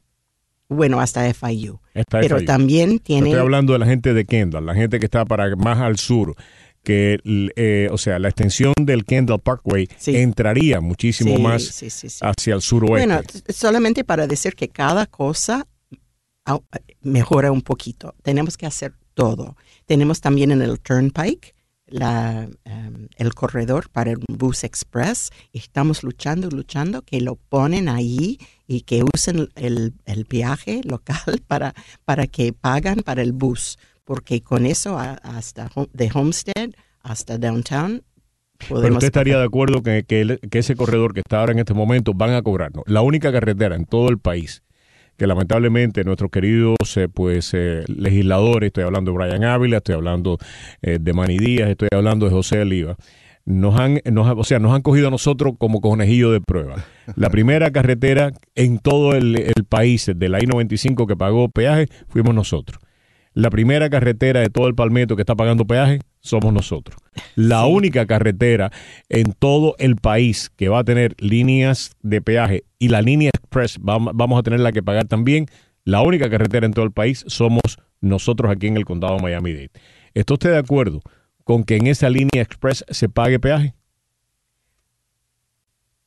Bueno, 0.69 0.99
hasta 0.99 1.31
FIU. 1.33 1.79
Está 1.93 2.19
Pero 2.21 2.37
FIU. 2.37 2.45
también 2.45 2.99
tiene... 2.99 3.29
Estoy 3.29 3.41
hablando 3.41 3.73
de 3.73 3.79
la 3.79 3.85
gente 3.85 4.13
de 4.13 4.25
Kendall, 4.25 4.65
la 4.65 4.73
gente 4.75 4.99
que 4.99 5.05
está 5.05 5.25
para 5.25 5.55
más 5.55 5.79
al 5.79 5.97
sur, 5.97 6.35
que, 6.83 7.19
eh, 7.55 7.87
o 7.91 7.97
sea, 7.97 8.19
la 8.19 8.27
extensión 8.29 8.73
del 8.79 9.05
Kendall 9.05 9.39
Parkway 9.39 9.87
Sí. 9.97 10.15
entraría 10.17 10.81
muchísimo 10.81 11.35
Sí, 11.35 11.41
más 11.41 11.63
sí, 11.63 12.07
hacia 12.21 12.53
el 12.53 12.61
suroeste. 12.61 13.07
Bueno, 13.07 13.21
solamente 13.49 14.03
para 14.03 14.27
decir 14.27 14.53
que 14.55 14.69
cada 14.69 15.07
cosa 15.07 15.65
mejora 17.01 17.51
un 17.51 17.61
poquito. 17.63 18.13
Tenemos 18.21 18.55
que 18.55 18.67
hacer 18.67 18.93
todo. 19.15 19.55
Tenemos 19.87 20.21
también 20.21 20.51
en 20.51 20.61
el 20.61 20.79
Turnpike 20.79 21.54
la, 21.87 22.47
em, 22.65 23.07
el 23.17 23.33
corredor 23.33 23.89
para 23.89 24.11
el 24.11 24.19
bus 24.27 24.63
express. 24.63 25.29
Estamos 25.53 26.03
luchando, 26.03 26.49
luchando 26.49 27.01
que 27.01 27.21
lo 27.21 27.35
ponen 27.35 27.89
ahí 27.89 28.39
y 28.67 28.81
que 28.81 29.03
usen 29.13 29.49
el, 29.55 29.93
el 30.05 30.23
viaje 30.25 30.81
local 30.83 31.41
para, 31.47 31.73
para 32.05 32.27
que 32.27 32.53
pagan 32.53 32.97
para 33.03 33.21
el 33.21 33.33
bus. 33.33 33.77
Porque 34.03 34.41
con 34.41 34.65
eso 34.65 34.97
a- 34.99 35.13
hasta 35.23 35.69
de 35.93 36.11
Homestead 36.13 36.71
hasta 37.01 37.37
downtown 37.37 38.03
Pero 38.67 38.93
usted 38.93 39.07
estaría 39.07 39.37
de 39.37 39.45
acuerdo 39.45 39.81
que, 39.83 40.03
que 40.07 40.39
que 40.49 40.59
ese 40.59 40.75
corredor 40.75 41.13
que 41.13 41.19
está 41.19 41.39
ahora 41.39 41.51
en 41.51 41.59
este 41.59 41.73
momento 41.73 42.13
van 42.13 42.31
a 42.31 42.41
cobrarnos. 42.41 42.83
La 42.87 43.01
única 43.01 43.31
carretera 43.31 43.75
en 43.75 43.85
todo 43.85 44.09
el 44.09 44.17
país 44.19 44.63
que 45.17 45.27
lamentablemente 45.27 46.03
nuestros 46.03 46.29
queridos 46.29 46.75
eh, 46.95 47.07
pues 47.07 47.53
eh, 47.53 47.83
legisladores, 47.87 48.67
estoy 48.67 48.83
hablando 48.83 49.11
de 49.11 49.17
Brian 49.17 49.43
Ávila, 49.43 49.77
estoy 49.77 49.95
hablando 49.95 50.37
eh, 50.81 50.97
de 50.99 51.13
Manny 51.13 51.37
Díaz, 51.37 51.69
estoy 51.69 51.89
hablando 51.91 52.25
de 52.25 52.31
José 52.31 52.59
Oliva, 52.61 52.97
nos 53.45 53.79
han, 53.79 54.01
nos, 54.11 54.27
o 54.37 54.43
sea, 54.43 54.59
nos 54.59 54.73
han 54.73 54.81
cogido 54.81 55.07
a 55.07 55.11
nosotros 55.11 55.53
como 55.57 55.79
conejillo 55.79 56.31
de 56.31 56.41
prueba. 56.41 56.83
La 57.15 57.29
primera 57.29 57.71
carretera 57.71 58.31
en 58.55 58.79
todo 58.79 59.13
el, 59.13 59.35
el 59.35 59.65
país 59.67 60.11
de 60.13 60.29
la 60.29 60.39
I-95 60.39 61.07
que 61.07 61.15
pagó 61.15 61.49
peaje 61.49 61.87
fuimos 62.07 62.33
nosotros. 62.33 62.79
La 63.33 63.49
primera 63.49 63.89
carretera 63.89 64.39
de 64.39 64.49
todo 64.49 64.67
el 64.67 64.75
Palmetto 64.75 65.15
que 65.15 65.21
está 65.21 65.35
pagando 65.35 65.65
peaje 65.65 65.99
somos 66.25 66.53
nosotros. 66.53 66.97
La 67.35 67.65
única 67.65 68.05
carretera 68.05 68.71
en 69.09 69.33
todo 69.33 69.75
el 69.79 69.95
país 69.95 70.51
que 70.55 70.67
va 70.69 70.79
a 70.79 70.83
tener 70.83 71.15
líneas 71.19 71.91
de 72.01 72.21
peaje 72.21 72.65
y 72.79 72.89
la 72.89 73.01
línea 73.01 73.29
express 73.33 73.79
vam- 73.79 74.11
vamos 74.13 74.39
a 74.39 74.43
tenerla 74.43 74.71
que 74.71 74.83
pagar 74.83 75.07
también. 75.07 75.45
La 75.83 76.01
única 76.01 76.29
carretera 76.29 76.65
en 76.65 76.73
todo 76.73 76.85
el 76.85 76.91
país 76.91 77.23
somos 77.27 77.61
nosotros 78.01 78.51
aquí 78.51 78.67
en 78.67 78.77
el 78.77 78.85
condado 78.85 79.15
de 79.17 79.21
Miami-Dade. 79.23 79.71
¿Está 80.13 80.33
usted 80.33 80.51
de 80.51 80.57
acuerdo 80.57 81.01
con 81.43 81.63
que 81.63 81.77
en 81.77 81.87
esa 81.87 82.09
línea 82.09 82.41
express 82.41 82.83
se 82.89 83.07
pague 83.07 83.39
peaje? 83.39 83.75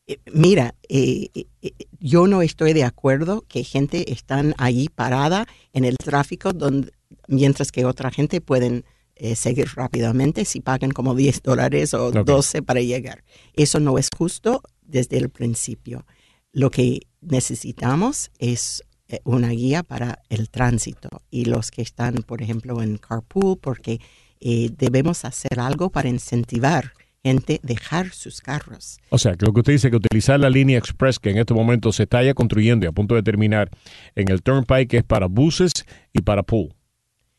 Eh, 0.06 0.18
Mira, 0.32 0.74
eh, 0.88 1.28
eh, 1.34 1.70
yo 2.00 2.26
no 2.26 2.42
estoy 2.42 2.72
de 2.72 2.84
acuerdo 2.84 3.44
que 3.48 3.62
gente 3.62 4.10
están 4.12 4.54
ahí 4.58 4.88
parada 4.88 5.46
en 5.72 5.84
el 5.84 5.96
tráfico 5.96 6.52
donde, 6.52 6.92
mientras 7.26 7.70
que 7.72 7.84
otra 7.84 8.10
gente 8.10 8.40
pueden 8.40 8.84
eh, 9.18 9.34
seguir 9.34 9.68
rápidamente 9.74 10.44
si 10.44 10.60
pagan 10.60 10.90
como 10.90 11.14
10 11.14 11.42
dólares 11.42 11.92
o 11.94 12.08
Ok. 12.08 12.24
12 12.24 12.62
para 12.62 12.80
llegar. 12.80 13.24
Eso 13.54 13.80
no 13.80 13.98
es 13.98 14.08
justo 14.16 14.62
desde 14.82 15.18
el 15.18 15.28
principio. 15.28 16.06
Lo 16.52 16.70
que 16.70 17.00
necesitamos 17.20 18.30
es 18.38 18.82
eh, 19.08 19.20
una 19.24 19.48
guía 19.50 19.82
para 19.82 20.20
el 20.28 20.50
tránsito 20.50 21.08
y 21.30 21.46
los 21.46 21.70
que 21.70 21.82
están, 21.82 22.14
por 22.26 22.42
ejemplo, 22.42 22.82
en 22.82 22.98
carpool, 22.98 23.58
porque 23.58 24.00
eh, 24.40 24.70
debemos 24.76 25.24
hacer 25.24 25.58
algo 25.60 25.90
para 25.90 26.08
incentivar 26.08 26.92
gente 27.24 27.60
a 27.62 27.66
dejar 27.66 28.10
sus 28.10 28.40
carros. 28.40 28.98
O 29.10 29.18
sea, 29.18 29.34
que 29.34 29.44
lo 29.44 29.52
que 29.52 29.60
usted 29.60 29.72
dice 29.72 29.90
que 29.90 29.96
utilizar 29.96 30.38
la 30.38 30.50
línea 30.50 30.78
express 30.78 31.18
que 31.18 31.30
en 31.30 31.38
este 31.38 31.54
momento 31.54 31.90
se 31.92 32.04
está 32.04 32.22
ya 32.22 32.34
construyendo 32.34 32.86
y 32.86 32.88
a 32.88 32.92
punto 32.92 33.14
de 33.14 33.22
terminar 33.22 33.70
en 34.14 34.30
el 34.30 34.42
Turnpike 34.42 34.94
es 34.94 35.04
para 35.04 35.26
buses 35.26 35.72
y 36.12 36.20
para 36.22 36.42
pool. 36.42 36.74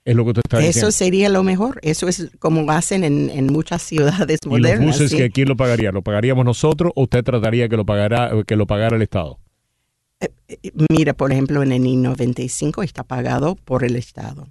Es 0.09 0.15
lo 0.15 0.23
que 0.23 0.29
usted 0.31 0.41
está 0.45 0.57
diciendo. 0.57 0.87
Eso 0.89 0.97
sería 0.97 1.29
lo 1.29 1.43
mejor. 1.43 1.79
Eso 1.83 2.07
es 2.07 2.31
como 2.39 2.69
hacen 2.71 3.03
en, 3.03 3.29
en 3.29 3.47
muchas 3.47 3.81
ciudades 3.83 4.39
¿Y 4.43 4.45
los 4.47 4.51
modernas. 4.59 4.85
buses 4.87 5.11
¿sí? 5.11 5.17
que 5.17 5.29
quién 5.29 5.47
lo 5.47 5.55
pagaría? 5.55 5.91
¿Lo 5.91 6.01
pagaríamos 6.01 6.43
nosotros 6.45 6.91
o 6.95 7.03
usted 7.03 7.23
trataría 7.23 7.69
que 7.69 7.77
lo 7.77 7.85
pagara, 7.85 8.31
que 8.47 8.55
lo 8.55 8.65
pagara 8.65 8.95
el 8.95 9.01
Estado? 9.03 9.37
Eh, 10.19 10.29
Mira, 10.91 11.13
por 11.13 11.31
ejemplo, 11.31 11.61
en 11.63 11.71
el 11.71 11.85
I-95 11.85 12.83
está 12.83 13.03
pagado 13.03 13.55
por 13.55 13.83
el 13.83 13.95
Estado. 13.95 14.47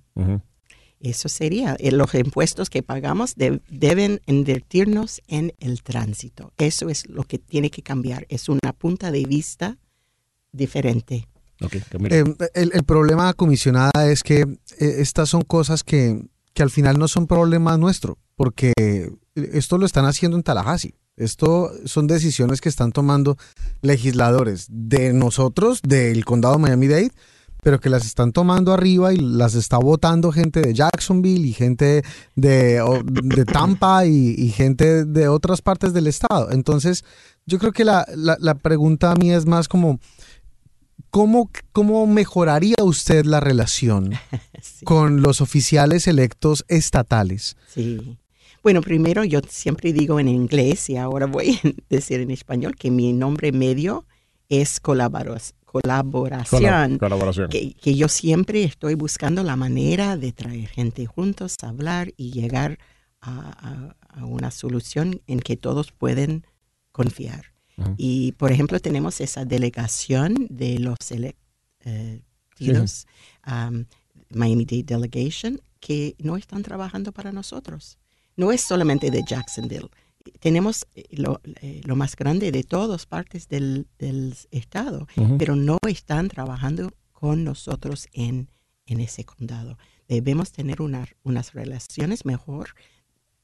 Eso 1.01 1.29
sería, 1.29 1.77
eh, 1.79 1.93
los 1.93 2.15
impuestos 2.15 2.71
que 2.71 2.83
pagamos 2.83 3.35
de- 3.37 3.61
deben 3.69 4.21
invertirnos 4.27 5.21
en 5.29 5.53
el 5.61 5.83
tránsito. 5.83 6.53
Eso 6.59 6.89
es 6.89 7.09
lo 7.09 7.23
que 7.25 7.39
tiene 7.39 7.71
que 7.71 7.83
cambiar. 7.83 8.27
Es 8.29 8.49
una 8.49 8.73
punta 8.77 9.11
de 9.13 9.25
vista 9.25 9.77
diferente. 10.53 11.27
Ok, 11.61 11.77
Camila. 11.91 12.17
Eh, 12.17 12.25
el, 12.55 12.85
problema, 12.85 13.33
comisionada, 13.35 14.11
es 14.11 14.23
que 14.23 14.41
eh, 14.43 14.57
estas 14.79 15.29
son 15.29 15.43
cosas 15.43 15.83
que, 15.83 16.25
que 16.55 16.63
al 16.63 16.71
final 16.71 16.99
no 16.99 17.09
son 17.09 17.27
problemas 17.27 17.79
nuestros, 17.79 18.17
porque 18.37 18.73
esto 19.35 19.79
lo 19.79 19.87
están 19.87 20.05
haciendo 20.05 20.37
en 20.37 20.43
Tallahassee. 20.43 20.95
Esto 21.17 21.73
son 21.85 22.07
decisiones 22.07 22.61
que 22.61 22.69
están 22.69 22.93
tomando 22.93 23.37
legisladores 23.83 24.67
de 24.71 25.13
nosotros, 25.13 25.81
del 25.83 26.25
condado 26.25 26.61
Miami-Dade, 26.61 27.11
pero 27.61 27.81
que 27.81 27.91
las 27.91 28.07
están 28.07 28.31
tomando 28.31 28.73
arriba 28.73 29.13
y 29.13 29.17
las 29.17 29.57
está 29.57 29.79
votando 29.79 30.31
gente 30.31 30.61
de 30.61 30.75
Jacksonville 30.75 31.45
y 31.45 31.53
gente 31.53 32.05
de, 32.37 32.81
de 33.05 33.45
Tampa 33.45 34.07
y, 34.07 34.35
y 34.39 34.51
gente 34.51 35.05
de 35.05 35.27
otras 35.27 35.61
partes 35.61 35.93
del 35.93 36.07
estado. 36.07 36.53
Entonces, 36.53 37.05
yo 37.47 37.59
creo 37.59 37.73
que 37.73 37.85
la, 37.85 38.07
la, 38.15 38.37
la 38.39 38.55
pregunta 38.55 39.13
mía 39.17 39.37
es 39.37 39.45
más 39.45 39.67
como, 39.67 39.99
¿cómo, 41.11 41.51
¿cómo 41.73 42.07
mejoraría 42.07 42.77
usted 42.83 43.25
la 43.25 43.41
relación 43.41 44.13
Sí. 44.63 44.85
con 44.85 45.23
los 45.23 45.41
oficiales 45.41 46.07
electos 46.07 46.65
estatales? 46.69 47.57
Sí. 47.69 48.19
Bueno, 48.63 48.81
primero 48.83 49.25
yo 49.25 49.41
siempre 49.49 49.93
digo 49.93 50.19
en 50.21 50.29
inglés 50.29 50.91
y 50.91 50.97
ahora 50.97 51.27
voy 51.27 51.61
a 51.63 51.69
decir 51.89 52.21
en 52.21 52.31
español 52.31 52.75
que 52.77 52.91
mi 52.91 53.13
nombre 53.13 53.53
medio 53.53 54.05
es 54.49 54.81
colaboración. 54.81 55.55
Colab- 55.67 56.99
colaboración. 56.99 57.51
que, 57.51 57.75
que 57.75 57.95
yo 57.95 58.09
siempre 58.09 58.65
estoy 58.65 58.95
buscando 58.95 59.43
la 59.45 59.55
manera 59.55 60.17
de 60.17 60.33
traer 60.33 60.67
gente 60.69 61.05
juntos, 61.07 61.57
hablar 61.63 62.13
y 62.17 62.31
llegar 62.33 62.79
a, 63.21 63.95
a- 64.11 64.21
a 64.21 64.25
una 64.25 64.51
solución 64.51 65.21
en 65.27 65.41
que 65.41 65.57
todos 65.57 65.93
pueden 65.93 66.47
confiar. 66.91 67.53
Y, 67.97 68.33
por 68.33 68.51
ejemplo, 68.53 68.81
tenemos 68.81 69.21
esa 69.21 69.45
delegación 69.45 70.47
de 70.51 70.79
los 70.79 70.97
electos, 71.11 73.07
um, 73.47 73.85
Miami-Dade 74.31 74.83
Delegation, 74.85 75.61
que 75.81 76.17
no 76.19 76.37
están 76.37 76.63
trabajando 76.63 77.13
para 77.13 77.31
nosotros. 77.33 77.99
No 78.37 78.51
es 78.53 78.61
solamente 78.63 79.11
de 79.11 79.23
Jacksonville. 79.27 79.89
Tenemos 80.41 80.87
eh, 80.95 81.05
lo, 81.13 81.41
eh, 81.63 81.81
lo 81.85 81.97
más 81.97 82.15
grande 82.17 82.51
de 82.53 82.63
todas 82.65 83.07
partes 83.07 83.49
del, 83.49 83.87
del 83.99 84.35
estado 84.51 85.07
pero 85.39 85.57
no 85.57 85.79
están 85.89 86.29
trabajando 86.29 86.93
con 87.13 87.45
nosotros 87.45 88.09
en, 88.13 88.49
en 88.87 89.01
ese 89.01 89.25
condado. 89.25 89.79
Debemos 90.09 90.53
tener 90.53 90.83
una- 90.83 91.09
unas 91.23 91.53
relaciones 91.55 92.25
mejor, 92.25 92.75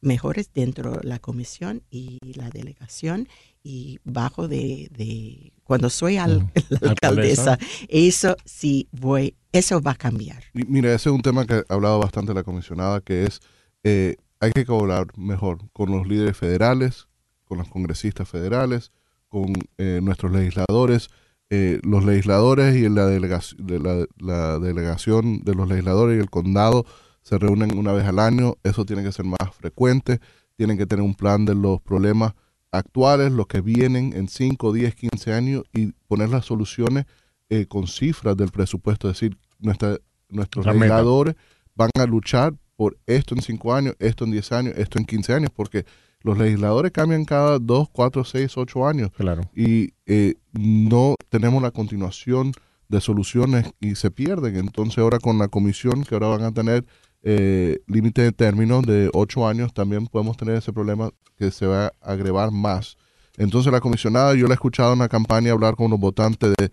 mejores 0.04 0.50
dentro 0.54 0.92
de 0.92 1.08
la 1.08 1.18
comisión 1.18 1.82
y 1.90 2.18
la 2.34 2.50
delegación 2.50 3.28
y 3.62 3.98
bajo 4.04 4.46
de, 4.48 4.88
de- 4.96 5.52
cuando 5.64 5.88
soy 5.90 6.16
al- 6.18 6.50
la 6.80 6.90
Alcaldesa. 6.90 7.58
eso 7.88 8.36
sí 8.44 8.88
voy, 8.92 9.34
eso 9.52 9.80
va 9.80 9.92
a 9.92 9.96
cambiar. 9.96 10.44
Y 10.52 10.64
mira, 10.64 10.88
ese 10.94 11.08
es 11.08 11.14
un 11.14 11.22
tema 11.22 11.46
que 11.46 11.54
ha 11.54 11.64
hablado 11.74 11.98
bastante 11.98 12.34
la 12.34 12.42
comisionada, 12.42 13.00
que 13.00 13.24
es, 13.24 13.40
eh, 13.82 14.16
hay 14.40 14.52
que 14.52 14.64
colaborar 14.66 15.06
mejor 15.16 15.58
con 15.72 15.90
los 15.90 16.06
líderes 16.06 16.36
federales, 16.36 17.08
con 17.46 17.58
los 17.58 17.68
congresistas 17.68 18.28
federales, 18.28 18.92
con 19.28 19.52
eh, 19.78 20.00
nuestros 20.02 20.32
legisladores. 20.32 21.08
Eh, 21.50 21.78
los 21.82 22.04
legisladores 22.04 22.74
y 22.74 22.88
la, 22.88 23.06
delegación, 23.06 23.66
de 23.66 23.78
la, 23.78 24.06
la 24.18 24.58
delegación 24.58 25.42
de 25.44 25.54
los 25.54 25.68
legisladores 25.68 26.16
y 26.16 26.20
el 26.20 26.30
condado 26.30 26.84
se 27.24 27.38
reúnen 27.38 27.76
una 27.76 27.92
vez 27.92 28.06
al 28.06 28.20
año. 28.20 28.54
Eso 28.62 28.84
tiene 28.84 29.02
que 29.02 29.10
ser 29.10 29.24
más 29.24 29.38
frecuente. 29.58 30.20
Tienen 30.56 30.78
que 30.78 30.86
tener 30.86 31.04
un 31.04 31.14
plan 31.14 31.44
de 31.44 31.54
los 31.56 31.80
problemas 31.80 32.34
actuales, 32.70 33.32
los 33.32 33.46
que 33.46 33.60
vienen 33.60 34.12
en 34.14 34.28
5, 34.28 34.72
10, 34.72 34.94
15 34.94 35.32
años 35.32 35.64
y 35.72 35.92
poner 36.06 36.28
las 36.28 36.44
soluciones 36.44 37.06
eh, 37.48 37.66
con 37.66 37.86
cifras 37.86 38.36
del 38.36 38.50
presupuesto. 38.50 39.08
Es 39.08 39.14
decir, 39.20 39.36
nuestra, 39.58 39.98
nuestros 40.28 40.66
legisladores 40.66 41.34
van 41.74 41.90
a 41.98 42.04
luchar 42.06 42.54
por 42.76 42.98
esto 43.06 43.34
en 43.34 43.42
5 43.42 43.74
años, 43.74 43.96
esto 43.98 44.24
en 44.24 44.32
10 44.32 44.52
años, 44.52 44.74
esto 44.76 44.98
en 44.98 45.04
15 45.04 45.32
años, 45.34 45.50
porque 45.54 45.84
los 46.20 46.36
legisladores 46.38 46.90
cambian 46.92 47.24
cada 47.24 47.58
2, 47.58 47.88
4, 47.90 48.24
6, 48.24 48.56
8 48.56 48.86
años 48.88 49.10
Claro. 49.16 49.42
y 49.54 49.92
eh, 50.06 50.34
no 50.52 51.14
tenemos 51.28 51.62
la 51.62 51.70
continuación 51.70 52.52
de 52.88 53.00
soluciones 53.00 53.72
y 53.80 53.94
se 53.94 54.10
pierden. 54.10 54.56
Entonces 54.56 54.98
ahora 54.98 55.18
con 55.18 55.38
la 55.38 55.48
comisión 55.48 56.04
que 56.04 56.14
ahora 56.14 56.28
van 56.28 56.42
a 56.42 56.52
tener 56.52 56.84
eh, 57.24 57.80
límite 57.88 58.22
de 58.22 58.32
término 58.32 58.82
de 58.82 59.10
ocho 59.12 59.48
años, 59.48 59.74
también 59.74 60.06
podemos 60.06 60.36
tener 60.36 60.56
ese 60.56 60.72
problema 60.72 61.10
que 61.36 61.50
se 61.50 61.66
va 61.66 61.86
a 61.86 62.12
agrevar 62.12 62.52
más. 62.52 62.96
Entonces 63.36 63.72
la 63.72 63.80
comisionada, 63.80 64.34
yo 64.34 64.46
la 64.46 64.52
he 64.52 64.54
escuchado 64.54 64.92
en 64.92 65.00
la 65.00 65.08
campaña 65.08 65.50
hablar 65.50 65.74
con 65.74 65.90
los 65.90 65.98
votantes 65.98 66.54
de 66.56 66.70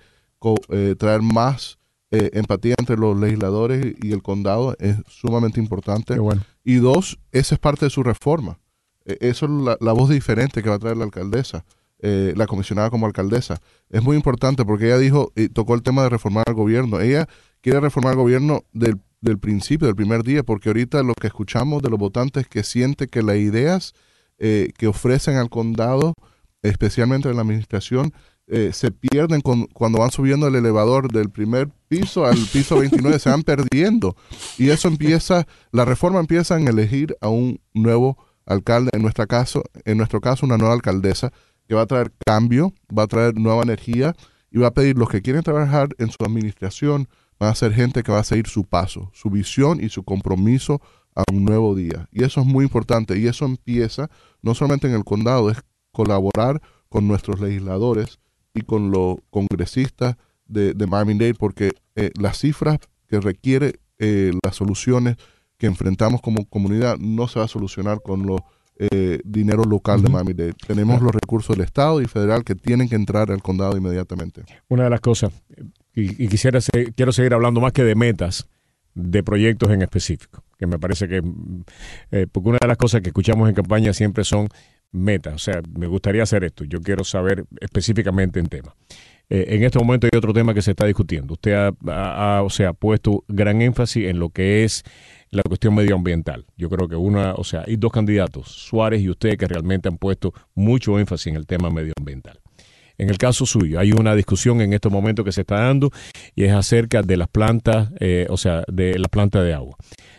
eh, 0.69 0.95
traer 0.95 1.21
más 1.21 1.79
eh, 2.11 2.29
empatía 2.33 2.75
entre 2.77 2.97
los 2.97 3.17
legisladores 3.17 3.95
y 4.01 4.11
el 4.11 4.21
condado, 4.21 4.75
es 4.77 4.97
sumamente 5.07 5.59
importante. 5.59 6.19
Bueno. 6.19 6.43
Y 6.63 6.75
dos, 6.75 7.17
esa 7.31 7.55
es 7.55 7.59
parte 7.59 7.85
de 7.85 7.89
su 7.89 8.03
reforma. 8.03 8.59
Eh, 9.05 9.17
Eso 9.21 9.45
es 9.45 9.51
la, 9.51 9.77
la 9.79 9.93
voz 9.93 10.09
diferente 10.09 10.61
que 10.61 10.69
va 10.69 10.75
a 10.75 10.79
traer 10.79 10.97
la 10.97 11.05
alcaldesa, 11.05 11.63
eh, 11.99 12.33
la 12.35 12.47
comisionada 12.47 12.89
como 12.89 13.05
alcaldesa. 13.05 13.61
Es 13.89 14.03
muy 14.03 14.17
importante 14.17 14.65
porque 14.65 14.87
ella 14.87 14.97
dijo, 14.97 15.31
y 15.35 15.47
tocó 15.49 15.73
el 15.73 15.83
tema 15.83 16.03
de 16.03 16.09
reformar 16.09 16.43
el 16.47 16.53
gobierno. 16.53 16.99
Ella 16.99 17.27
quiere 17.61 17.79
reformar 17.79 18.13
el 18.13 18.19
gobierno 18.19 18.63
del, 18.73 18.99
del 19.21 19.37
principio, 19.39 19.87
del 19.87 19.95
primer 19.95 20.23
día, 20.23 20.43
porque 20.43 20.69
ahorita 20.69 21.03
lo 21.03 21.13
que 21.13 21.27
escuchamos 21.27 21.81
de 21.81 21.89
los 21.89 21.99
votantes 21.99 22.43
es 22.43 22.49
que 22.49 22.63
siente 22.63 23.07
que 23.07 23.21
las 23.21 23.37
ideas 23.37 23.93
eh, 24.39 24.71
que 24.77 24.87
ofrecen 24.87 25.35
al 25.37 25.49
condado, 25.49 26.15
especialmente 26.63 27.29
en 27.29 27.35
la 27.35 27.41
administración, 27.43 28.13
eh, 28.47 28.71
se 28.73 28.91
pierden 28.91 29.41
con- 29.41 29.67
cuando 29.67 29.99
van 29.99 30.11
subiendo 30.11 30.47
el 30.47 30.55
elevador 30.55 31.11
del 31.11 31.29
primer 31.29 31.69
piso 31.87 32.25
al 32.25 32.37
piso 32.51 32.79
29, 32.79 33.19
se 33.19 33.29
van 33.29 33.43
perdiendo. 33.43 34.15
Y 34.57 34.69
eso 34.69 34.87
empieza, 34.87 35.45
la 35.71 35.85
reforma 35.85 36.19
empieza 36.19 36.57
en 36.59 36.67
elegir 36.67 37.15
a 37.21 37.29
un 37.29 37.61
nuevo 37.73 38.17
alcalde, 38.45 38.89
en, 38.93 39.03
nuestra 39.03 39.27
caso, 39.27 39.63
en 39.85 39.97
nuestro 39.97 40.19
caso 40.19 40.45
una 40.45 40.57
nueva 40.57 40.73
alcaldesa, 40.73 41.31
que 41.67 41.75
va 41.75 41.83
a 41.83 41.85
traer 41.87 42.11
cambio, 42.25 42.73
va 42.97 43.03
a 43.03 43.07
traer 43.07 43.35
nueva 43.39 43.61
energía 43.63 44.15
y 44.49 44.57
va 44.57 44.67
a 44.67 44.73
pedir 44.73 44.97
los 44.97 45.07
que 45.09 45.21
quieren 45.21 45.43
trabajar 45.43 45.89
en 45.99 46.09
su 46.09 46.17
administración, 46.25 47.07
van 47.41 47.49
a 47.49 47.55
ser 47.55 47.73
gente 47.73 48.03
que 48.03 48.11
va 48.11 48.19
a 48.19 48.23
seguir 48.23 48.45
su 48.45 48.65
paso, 48.65 49.09
su 49.13 49.31
visión 49.31 49.83
y 49.83 49.89
su 49.89 50.03
compromiso 50.03 50.79
a 51.15 51.23
un 51.33 51.43
nuevo 51.43 51.73
día. 51.73 52.07
Y 52.11 52.23
eso 52.23 52.41
es 52.41 52.45
muy 52.45 52.65
importante. 52.65 53.17
Y 53.17 53.25
eso 53.25 53.45
empieza 53.45 54.11
no 54.43 54.53
solamente 54.53 54.87
en 54.87 54.93
el 54.93 55.03
condado, 55.03 55.49
es 55.49 55.57
colaborar 55.91 56.61
con 56.87 57.07
nuestros 57.07 57.39
legisladores 57.39 58.19
y 58.53 58.61
con 58.61 58.91
los 58.91 59.15
congresistas 59.31 60.17
de, 60.45 60.75
de 60.75 60.85
Miami-Dade, 60.85 61.33
porque 61.33 61.71
eh, 61.95 62.11
las 62.19 62.37
cifras 62.37 62.77
que 63.07 63.19
requiere 63.19 63.79
eh, 63.97 64.31
las 64.43 64.55
soluciones 64.55 65.15
que 65.57 65.65
enfrentamos 65.65 66.21
como 66.21 66.45
comunidad 66.45 66.99
no 66.99 67.27
se 67.27 67.39
va 67.39 67.45
a 67.45 67.47
solucionar 67.47 68.03
con 68.03 68.27
los 68.27 68.41
eh, 68.77 69.19
dinero 69.25 69.63
local 69.63 70.03
de. 70.03 70.09
Miami-Dade. 70.09 70.53
Tenemos 70.67 71.01
los 71.01 71.11
recursos 71.11 71.55
del 71.55 71.65
Estado 71.65 72.01
y 72.01 72.05
federal 72.05 72.43
que 72.43 72.53
tienen 72.53 72.87
que 72.87 72.95
entrar 72.95 73.31
al 73.31 73.41
condado 73.41 73.75
inmediatamente. 73.75 74.43
Una 74.69 74.83
de 74.83 74.91
las 74.91 75.01
cosas, 75.01 75.33
y, 75.95 76.23
y 76.23 76.27
quisiera 76.27 76.59
quiero 76.95 77.11
seguir 77.11 77.33
hablando 77.33 77.61
más 77.61 77.71
que 77.73 77.83
de 77.83 77.95
metas, 77.95 78.47
de 78.93 79.23
proyectos 79.23 79.71
en 79.71 79.81
específico, 79.81 80.43
que 80.57 80.67
me 80.67 80.77
parece 80.79 81.07
que, 81.07 81.21
mm, 81.21 81.63
eh, 82.11 82.27
porque 82.31 82.49
una 82.49 82.57
de 82.61 82.67
las 82.67 82.77
cosas 82.77 83.01
que 83.01 83.09
escuchamos 83.09 83.47
en 83.49 83.55
campaña 83.55 83.93
siempre 83.93 84.23
son 84.23 84.47
metas, 84.91 85.33
o 85.35 85.39
sea, 85.39 85.61
me 85.77 85.87
gustaría 85.87 86.23
hacer 86.23 86.43
esto, 86.43 86.65
yo 86.65 86.81
quiero 86.81 87.03
saber 87.03 87.45
específicamente 87.61 88.39
en 88.39 88.47
tema. 88.47 88.75
Eh, 89.29 89.55
en 89.55 89.63
este 89.63 89.79
momento 89.79 90.07
hay 90.11 90.17
otro 90.17 90.33
tema 90.33 90.53
que 90.53 90.61
se 90.61 90.71
está 90.71 90.85
discutiendo. 90.85 91.35
Usted 91.35 91.53
ha, 91.53 91.71
ha- 91.87 92.37
ha, 92.39 92.43
o 92.43 92.49
sea, 92.49 92.73
puesto 92.73 93.23
gran 93.29 93.61
énfasis 93.61 94.07
en 94.09 94.19
lo 94.19 94.29
que 94.29 94.65
es 94.65 94.83
la 95.29 95.41
cuestión 95.43 95.73
medioambiental. 95.73 96.45
Yo 96.57 96.69
creo 96.69 96.89
que 96.89 96.97
una, 96.97 97.35
o 97.35 97.45
sea, 97.45 97.63
hay 97.65 97.77
dos 97.77 97.93
candidatos, 97.93 98.49
Suárez 98.49 99.01
y 99.01 99.09
usted, 99.09 99.37
que 99.37 99.47
realmente 99.47 99.87
han 99.87 99.97
puesto 99.97 100.33
mucho 100.53 100.99
énfasis 100.99 101.27
en 101.27 101.37
el 101.37 101.45
tema 101.47 101.69
medioambiental. 101.69 102.40
En 103.01 103.09
el 103.09 103.17
caso 103.17 103.47
suyo, 103.47 103.79
hay 103.79 103.93
una 103.93 104.13
discusión 104.13 104.61
en 104.61 104.73
estos 104.73 104.91
momentos 104.91 105.25
que 105.25 105.31
se 105.31 105.41
está 105.41 105.61
dando 105.61 105.89
y 106.35 106.43
es 106.43 106.53
acerca 106.53 107.01
de 107.01 107.17
las 107.17 107.29
plantas, 107.29 107.89
eh, 107.99 108.27
o 108.29 108.37
sea, 108.37 108.63
de 108.71 108.99
la 108.99 109.07
planta 109.07 109.41
de 109.41 109.55
agua. 109.55 109.75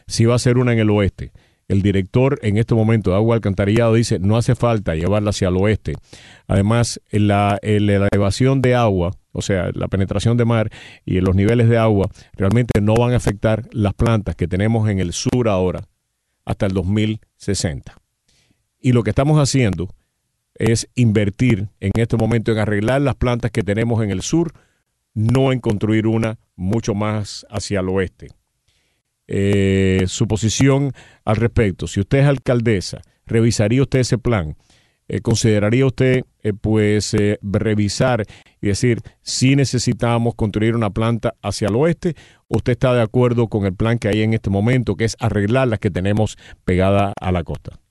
Si 0.08 0.24
va 0.24 0.34
a 0.34 0.38
ser 0.40 0.58
una 0.58 0.72
en 0.72 0.80
el 0.80 0.90
oeste, 0.90 1.30
el 1.68 1.80
director 1.80 2.40
en 2.42 2.56
este 2.56 2.74
momento 2.74 3.10
de 3.10 3.16
agua 3.18 3.36
alcantarillado 3.36 3.94
dice 3.94 4.18
no 4.18 4.36
hace 4.36 4.56
falta 4.56 4.96
llevarla 4.96 5.30
hacia 5.30 5.46
el 5.46 5.58
oeste. 5.58 5.94
Además, 6.48 7.00
la 7.12 7.56
elevación 7.62 8.62
de 8.62 8.74
agua, 8.74 9.12
o 9.30 9.42
sea, 9.42 9.70
la 9.74 9.86
penetración 9.86 10.36
de 10.36 10.44
mar 10.44 10.68
y 11.04 11.20
los 11.20 11.36
niveles 11.36 11.68
de 11.68 11.78
agua 11.78 12.08
realmente 12.32 12.80
no 12.80 12.94
van 12.94 13.12
a 13.12 13.18
afectar 13.18 13.62
las 13.70 13.94
plantas 13.94 14.34
que 14.34 14.48
tenemos 14.48 14.90
en 14.90 14.98
el 14.98 15.12
sur 15.12 15.48
ahora 15.48 15.84
hasta 16.44 16.66
el 16.66 16.72
2060. 16.72 17.94
Y 18.80 18.90
lo 18.90 19.04
que 19.04 19.10
estamos 19.10 19.38
haciendo 19.38 19.88
es 20.54 20.88
invertir 20.94 21.68
en 21.80 21.92
este 21.96 22.16
momento 22.16 22.52
en 22.52 22.58
arreglar 22.58 23.00
las 23.00 23.16
plantas 23.16 23.50
que 23.50 23.62
tenemos 23.62 24.02
en 24.02 24.10
el 24.10 24.22
sur, 24.22 24.52
no 25.14 25.52
en 25.52 25.60
construir 25.60 26.06
una 26.06 26.38
mucho 26.56 26.94
más 26.94 27.46
hacia 27.50 27.80
el 27.80 27.88
oeste. 27.88 28.28
eh, 29.28 30.04
su 30.08 30.26
posición 30.28 30.92
al 31.24 31.36
respecto. 31.36 31.86
Si 31.86 32.00
usted 32.00 32.18
es 32.18 32.26
alcaldesa, 32.26 33.00
¿revisaría 33.26 33.82
usted 33.82 34.00
ese 34.00 34.18
plan? 34.18 34.56
Eh, 35.08 35.20
¿Consideraría 35.20 35.86
usted 35.86 36.24
eh, 36.42 36.52
pues 36.54 37.14
eh, 37.14 37.38
revisar 37.42 38.24
y 38.60 38.68
decir 38.68 39.00
si 39.22 39.56
necesitamos 39.56 40.34
construir 40.34 40.76
una 40.76 40.90
planta 40.90 41.34
hacia 41.42 41.68
el 41.68 41.76
oeste? 41.76 42.14
¿O 42.48 42.58
usted 42.58 42.72
está 42.72 42.94
de 42.94 43.02
acuerdo 43.02 43.48
con 43.48 43.66
el 43.66 43.74
plan 43.74 43.98
que 43.98 44.08
hay 44.08 44.22
en 44.22 44.34
este 44.34 44.50
momento, 44.50 44.96
que 44.96 45.04
es 45.04 45.16
arreglar 45.20 45.68
las 45.68 45.80
que 45.80 45.90
tenemos 45.90 46.36
pegadas 46.64 47.12
a 47.20 47.32
la 47.32 47.44
costa? 47.44 47.81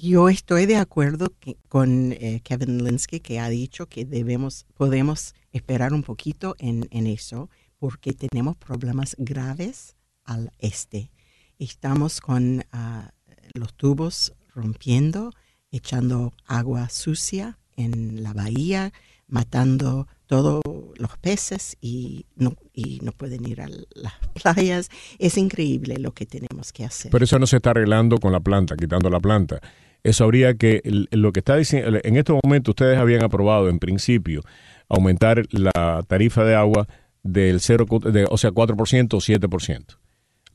Yo 0.00 0.28
estoy 0.28 0.66
de 0.66 0.76
acuerdo 0.76 1.32
con 1.68 2.12
eh, 2.12 2.40
Kevin 2.44 2.84
Linsky 2.84 3.18
que 3.18 3.40
ha 3.40 3.48
dicho 3.48 3.86
que 3.86 4.04
debemos, 4.04 4.64
podemos 4.74 5.34
esperar 5.50 5.92
un 5.92 6.04
poquito 6.04 6.54
en, 6.60 6.86
eso 7.08 7.50
porque 7.78 8.12
tenemos 8.12 8.56
problemas 8.56 9.16
graves 9.18 9.96
al 10.24 10.52
este. 10.60 11.10
Estamos 11.58 12.20
con 12.20 12.64
ah, 12.70 13.10
los 13.54 13.74
tubos 13.74 14.34
rompiendo, 14.54 15.32
echando 15.72 16.32
agua 16.46 16.88
sucia 16.90 17.58
en 17.76 18.22
la 18.22 18.32
bahía, 18.32 18.92
matando 19.26 20.06
todos 20.26 20.62
los 20.96 21.18
peces 21.18 21.76
y 21.80 22.26
no, 22.36 22.54
y 22.72 23.00
no 23.02 23.10
pueden 23.10 23.48
ir 23.48 23.62
a 23.62 23.68
las 23.68 24.14
playas. 24.42 24.90
Es 25.18 25.36
increíble 25.38 25.98
lo 25.98 26.12
que 26.12 26.24
tenemos 26.24 26.72
que 26.72 26.84
hacer. 26.84 27.10
Pero 27.10 27.24
eso 27.24 27.40
no 27.40 27.48
se 27.48 27.56
está 27.56 27.70
arreglando 27.70 28.18
con 28.18 28.30
la 28.30 28.38
planta, 28.38 28.76
quitando 28.76 29.10
la 29.10 29.18
planta. 29.18 29.60
Eso 30.02 30.24
habría 30.24 30.54
que, 30.54 30.80
lo 31.10 31.32
que 31.32 31.40
está 31.40 31.56
diciendo, 31.56 31.98
en 32.02 32.16
estos 32.16 32.38
momentos 32.42 32.72
ustedes 32.72 32.98
habían 32.98 33.24
aprobado 33.24 33.68
en 33.68 33.78
principio 33.78 34.42
aumentar 34.88 35.42
la 35.50 36.02
tarifa 36.06 36.44
de 36.44 36.54
agua 36.54 36.88
del 37.22 37.60
0, 37.60 37.86
de, 38.10 38.26
o 38.30 38.38
sea, 38.38 38.50
4% 38.50 39.14
o 39.14 39.18
7%. 39.18 39.98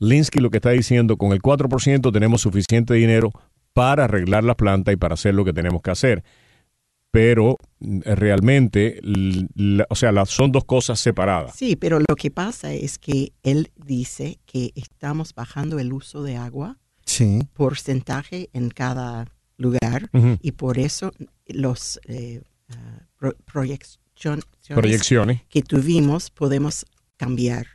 Linsky 0.00 0.40
lo 0.40 0.50
que 0.50 0.58
está 0.58 0.70
diciendo, 0.70 1.16
con 1.16 1.32
el 1.32 1.40
4% 1.40 2.12
tenemos 2.12 2.40
suficiente 2.40 2.94
dinero 2.94 3.30
para 3.72 4.04
arreglar 4.04 4.44
la 4.44 4.56
planta 4.56 4.92
y 4.92 4.96
para 4.96 5.14
hacer 5.14 5.34
lo 5.34 5.44
que 5.44 5.52
tenemos 5.52 5.82
que 5.82 5.90
hacer. 5.90 6.24
Pero 7.10 7.58
mm, 7.78 8.00
realmente, 8.04 9.00
o 9.88 9.94
sea, 9.94 10.26
son 10.26 10.52
dos 10.52 10.64
cosas 10.64 10.98
separadas. 10.98 11.54
Sí, 11.54 11.76
pero 11.76 12.00
lo 12.00 12.16
que 12.16 12.30
pasa 12.30 12.72
es 12.72 12.98
que 12.98 13.32
él 13.42 13.70
dice 13.76 14.38
que 14.46 14.72
estamos 14.74 15.34
bajando 15.34 15.78
el 15.78 15.92
uso 15.92 16.22
de 16.22 16.36
agua 16.36 16.78
Sí. 17.14 17.40
porcentaje 17.54 18.48
en 18.52 18.70
cada 18.70 19.26
lugar 19.56 20.08
Ujú. 20.12 20.36
y 20.42 20.52
por 20.52 20.78
eso 20.78 21.12
los 21.46 22.00
eh, 22.06 22.42
ah, 22.70 23.00
pro- 23.18 23.36
proyecciones 23.44 24.44
Proyecciones. 24.68 25.42
que 25.48 25.62
tuvimos 25.62 26.30
podemos 26.30 26.84
cambiar. 27.16 27.66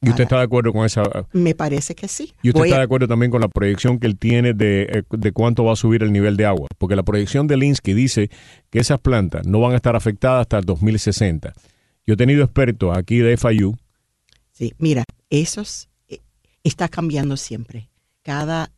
¿Y 0.00 0.10
usted 0.10 0.12
para- 0.14 0.22
está 0.24 0.36
de 0.38 0.42
acuerdo 0.44 0.72
con 0.72 0.86
esa 0.86 1.02
Me 1.32 1.54
parece 1.56 1.94
que 1.96 2.06
sí. 2.06 2.32
¿Y 2.42 2.50
usted 2.50 2.60
Voy 2.60 2.68
está 2.68 2.76
a- 2.76 2.78
de 2.80 2.84
acuerdo 2.84 3.08
también 3.08 3.30
con 3.32 3.40
la 3.40 3.48
proyección 3.48 3.98
que 3.98 4.06
él 4.06 4.16
tiene 4.16 4.52
de, 4.54 4.82
eh, 4.82 5.02
de 5.10 5.32
cuánto 5.32 5.64
va 5.64 5.72
a 5.72 5.76
subir 5.76 6.02
el 6.04 6.12
nivel 6.12 6.36
de 6.36 6.46
agua? 6.46 6.68
Porque 6.78 6.94
la 6.94 7.02
proyección 7.02 7.46
de 7.48 7.56
Linsky 7.56 7.94
dice 7.94 8.30
que 8.70 8.78
esas 8.78 9.00
plantas 9.00 9.44
no 9.46 9.60
van 9.60 9.72
a 9.72 9.76
estar 9.76 9.96
afectadas 9.96 10.42
hasta 10.42 10.58
el 10.58 10.64
2060. 10.64 11.52
Yo 12.06 12.14
he 12.14 12.16
tenido 12.16 12.44
expertos 12.44 12.96
aquí 12.96 13.18
de 13.18 13.36
FIU, 13.36 13.76
Sí, 14.52 14.72
mira, 14.78 15.04
esos 15.30 15.88
eh, 16.08 16.18
está 16.64 16.88
cambiando 16.88 17.36
siempre. 17.36 17.90
Cada, 18.22 18.70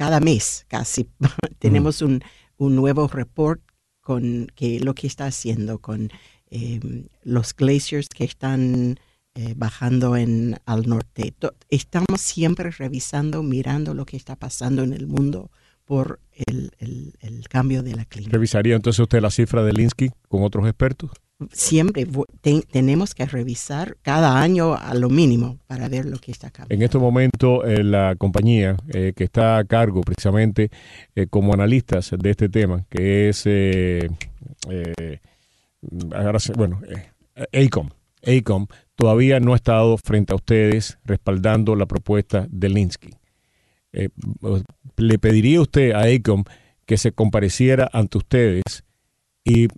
cada 0.00 0.18
mes 0.18 0.64
casi 0.66 1.10
tenemos 1.58 2.00
un, 2.00 2.22
un 2.56 2.74
nuevo 2.74 3.06
report 3.06 3.60
con 4.00 4.46
que 4.54 4.80
lo 4.80 4.94
que 4.94 5.06
está 5.06 5.26
haciendo 5.26 5.78
con 5.78 6.08
eh, 6.50 6.80
los 7.22 7.54
glaciers 7.54 8.08
que 8.08 8.24
están 8.24 8.98
eh, 9.34 9.52
bajando 9.54 10.16
en 10.16 10.56
al 10.64 10.88
norte. 10.88 11.34
Estamos 11.68 12.18
siempre 12.22 12.70
revisando, 12.70 13.42
mirando 13.42 13.92
lo 13.92 14.06
que 14.06 14.16
está 14.16 14.36
pasando 14.36 14.82
en 14.82 14.94
el 14.94 15.06
mundo 15.06 15.50
por 15.84 16.18
el, 16.32 16.70
el- 16.78 17.12
el 17.20 17.46
cambio 17.48 17.82
de 17.82 17.94
la 17.94 18.06
clima. 18.06 18.30
¿revisaría 18.32 18.76
entonces 18.76 19.00
usted 19.00 19.20
la 19.20 19.30
cifra 19.30 19.62
de 19.62 19.74
Linsky 19.74 20.10
con 20.28 20.42
otros 20.44 20.64
expertos? 20.66 21.10
Siempre 21.52 22.06
tenemos 22.70 23.14
que 23.14 23.24
revisar 23.24 23.96
cada 24.02 24.42
año 24.42 24.74
a 24.74 24.92
lo 24.94 25.08
mínimo 25.08 25.58
para 25.66 25.88
ver 25.88 26.04
lo 26.04 26.18
que 26.18 26.32
está 26.32 26.50
cambiando. 26.50 26.74
En 26.74 26.82
este 26.82 26.98
momento, 26.98 27.64
eh, 27.64 27.82
la 27.82 28.14
compañía 28.16 28.76
eh, 28.92 29.14
que 29.16 29.24
está 29.24 29.56
a 29.56 29.64
cargo 29.64 30.02
precisamente 30.02 30.70
eh, 31.14 31.26
como 31.28 31.54
analistas 31.54 32.14
de 32.18 32.30
este 32.30 32.48
tema, 32.50 32.84
que 32.90 33.30
es, 33.30 33.44
bueno, 36.56 36.80
ACOM, 37.52 37.88
ACOM, 38.22 38.66
todavía 38.94 39.40
no 39.40 39.54
ha 39.54 39.56
estado 39.56 39.96
frente 39.96 40.34
a 40.34 40.36
ustedes 40.36 40.98
respaldando 41.04 41.74
la 41.74 41.86
propuesta 41.86 42.46
de 42.50 42.68
Linsky. 42.68 43.14
¿Le 44.96 45.18
pediría 45.18 45.62
usted 45.62 45.92
a 45.92 46.02
ACOM 46.02 46.44
que 46.84 46.98
se 46.98 47.12
compareciera 47.12 47.88
ante 47.92 48.18
ustedes 48.18 48.84
y, 49.42 49.68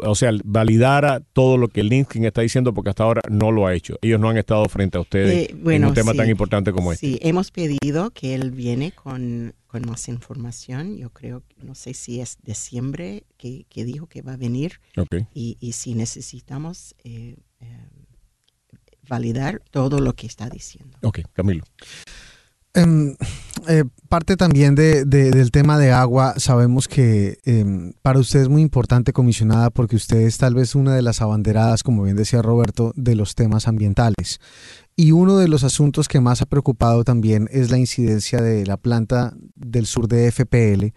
o 0.00 0.14
sea, 0.14 0.32
validara 0.44 1.20
todo 1.32 1.56
lo 1.56 1.68
que 1.68 1.82
Linsky 1.82 2.24
está 2.26 2.42
diciendo 2.42 2.74
porque 2.74 2.90
hasta 2.90 3.04
ahora 3.04 3.22
no 3.30 3.50
lo 3.50 3.66
ha 3.66 3.74
hecho? 3.74 3.96
Ellos 4.02 4.20
no 4.20 4.28
han 4.28 4.36
estado 4.36 4.68
frente 4.68 4.98
a 4.98 5.00
ustedes 5.00 5.48
Eh, 5.50 5.54
bueno, 5.58 5.86
en 5.86 5.88
un 5.90 5.94
tema 5.94 6.12
sí. 6.12 6.18
tan 6.18 6.28
importante 6.28 6.72
como 6.72 6.92
este. 6.92 7.06
Sí, 7.06 7.18
hemos 7.22 7.50
pedido 7.50 8.10
que 8.10 8.34
él 8.34 8.50
viene 8.50 8.92
con, 8.92 9.54
con 9.66 9.82
más 9.88 10.08
información. 10.08 10.98
Yo 10.98 11.08
creo, 11.10 11.42
no 11.62 11.74
sé 11.74 11.94
si 11.94 12.20
es 12.20 12.36
diciembre 12.42 13.24
que, 13.38 13.64
que 13.70 13.84
dijo 13.84 14.06
que 14.08 14.20
va 14.20 14.34
a 14.34 14.36
venir 14.36 14.80
Ok. 14.98 15.16
y, 15.32 15.56
y 15.58 15.72
si 15.72 15.94
necesitamos 15.94 16.94
eh, 17.02 17.36
eh, 17.60 17.88
validar 19.08 19.62
todo 19.70 20.00
lo 20.00 20.12
que 20.12 20.26
está 20.26 20.50
diciendo. 20.50 20.98
Ok, 21.02 21.20
Camilo. 21.32 21.64
Em, 22.74 23.16
eh, 23.68 23.84
parte 24.08 24.36
también 24.36 24.74
de, 24.74 25.04
de- 25.04 25.30
del 25.30 25.50
tema 25.50 25.78
de 25.78 25.92
agua, 25.92 26.34
sabemos 26.38 26.88
que 26.88 27.38
em, 27.44 27.92
para 28.00 28.18
usted 28.18 28.40
es 28.40 28.48
muy 28.48 28.62
importante, 28.62 29.12
comisionada, 29.12 29.68
porque 29.70 29.96
usted 29.96 30.22
es 30.22 30.38
tal 30.38 30.54
vez 30.54 30.74
una 30.74 30.94
de 30.94 31.02
las 31.02 31.20
abanderadas, 31.20 31.82
como 31.82 32.02
bien 32.04 32.16
decía 32.16 32.40
Roberto, 32.40 32.92
de 32.96 33.14
los 33.14 33.34
temas 33.34 33.68
ambientales. 33.68 34.40
Y 34.96 35.12
uno 35.12 35.36
de 35.36 35.48
los 35.48 35.64
asuntos 35.64 36.08
que 36.08 36.20
más 36.20 36.40
ha 36.42 36.46
preocupado 36.46 37.04
también 37.04 37.48
es 37.52 37.70
la 37.70 37.78
incidencia 37.78 38.40
de 38.40 38.64
la 38.66 38.76
planta 38.78 39.34
del 39.54 39.86
sur 39.86 40.08
de 40.08 40.30
FPL 40.30 40.92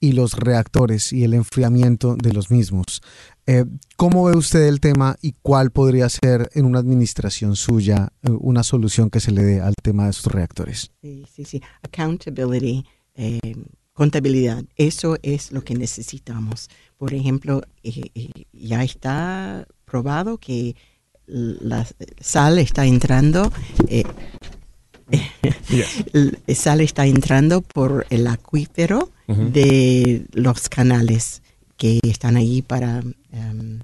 y 0.00 0.12
los 0.12 0.34
reactores 0.34 1.12
y 1.12 1.24
el 1.24 1.32
enfriamiento 1.32 2.16
de 2.16 2.32
los 2.34 2.50
mismos. 2.50 3.00
Eh, 3.46 3.64
¿Cómo 3.96 4.24
ve 4.24 4.36
usted 4.36 4.66
el 4.66 4.80
tema 4.80 5.16
y 5.20 5.34
cuál 5.42 5.70
podría 5.70 6.08
ser 6.08 6.50
en 6.54 6.64
una 6.64 6.78
administración 6.78 7.56
suya 7.56 8.08
eh, 8.22 8.30
una 8.30 8.62
solución 8.62 9.10
que 9.10 9.20
se 9.20 9.32
le 9.32 9.42
dé 9.42 9.60
al 9.60 9.74
tema 9.82 10.04
de 10.04 10.10
estos 10.10 10.32
reactores? 10.32 10.90
Sí, 11.02 11.24
sí, 11.30 11.44
sí. 11.44 11.62
Accountability, 11.82 12.84
eh, 13.14 13.38
contabilidad, 13.92 14.64
eso 14.76 15.18
es 15.22 15.52
lo 15.52 15.62
que 15.62 15.74
necesitamos. 15.74 16.68
Por 16.96 17.12
ejemplo, 17.14 17.62
eh, 17.82 18.10
eh, 18.14 18.30
ya 18.52 18.82
está 18.82 19.66
probado 19.84 20.38
que 20.38 20.74
la 21.26 21.86
sal 22.20 22.58
está 22.58 22.86
entrando, 22.86 23.50
eh, 23.88 24.04
Yes. 25.68 26.58
sal 26.58 26.80
está 26.80 27.06
entrando 27.06 27.60
por 27.60 28.06
el 28.10 28.26
acuífero 28.26 29.10
de 29.26 30.26
los 30.32 30.68
canales 30.68 31.42
que 31.76 32.00
están 32.04 32.36
allí 32.36 32.62
para 32.62 33.02
em, 33.32 33.80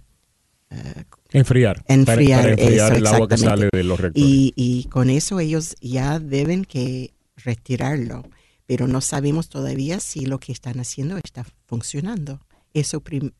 eh, 0.71 1.05
Enfriar. 1.33 1.83
Para- 1.85 1.95
Enfriar, 1.95 2.41
Para, 2.41 2.51
enfriar 2.53 2.93
eso, 2.93 2.99
el 2.99 3.07
agua 3.07 3.29
que 3.29 3.37
sale 3.37 3.69
de 3.73 3.85
los 3.85 4.01
reactores. 4.01 4.29
Y, 4.29 4.53
y 4.57 4.85
con 4.85 5.11
eso 5.11 5.39
ellos 5.41 5.77
ya 5.81 6.19
deben 6.19 6.65
que 6.65 7.13
retirarlo, 7.37 8.25
pero 8.67 8.87
no 8.87 9.01
sabemos 9.01 9.49
todavía 9.49 10.01
si 10.01 10.27
lo 10.27 10.39
que 10.41 10.53
están 10.53 10.79
haciendo 10.81 11.19
está 11.23 11.45
funcionando. 11.67 12.41
Eso 12.75 13.01
prim- 13.01 13.33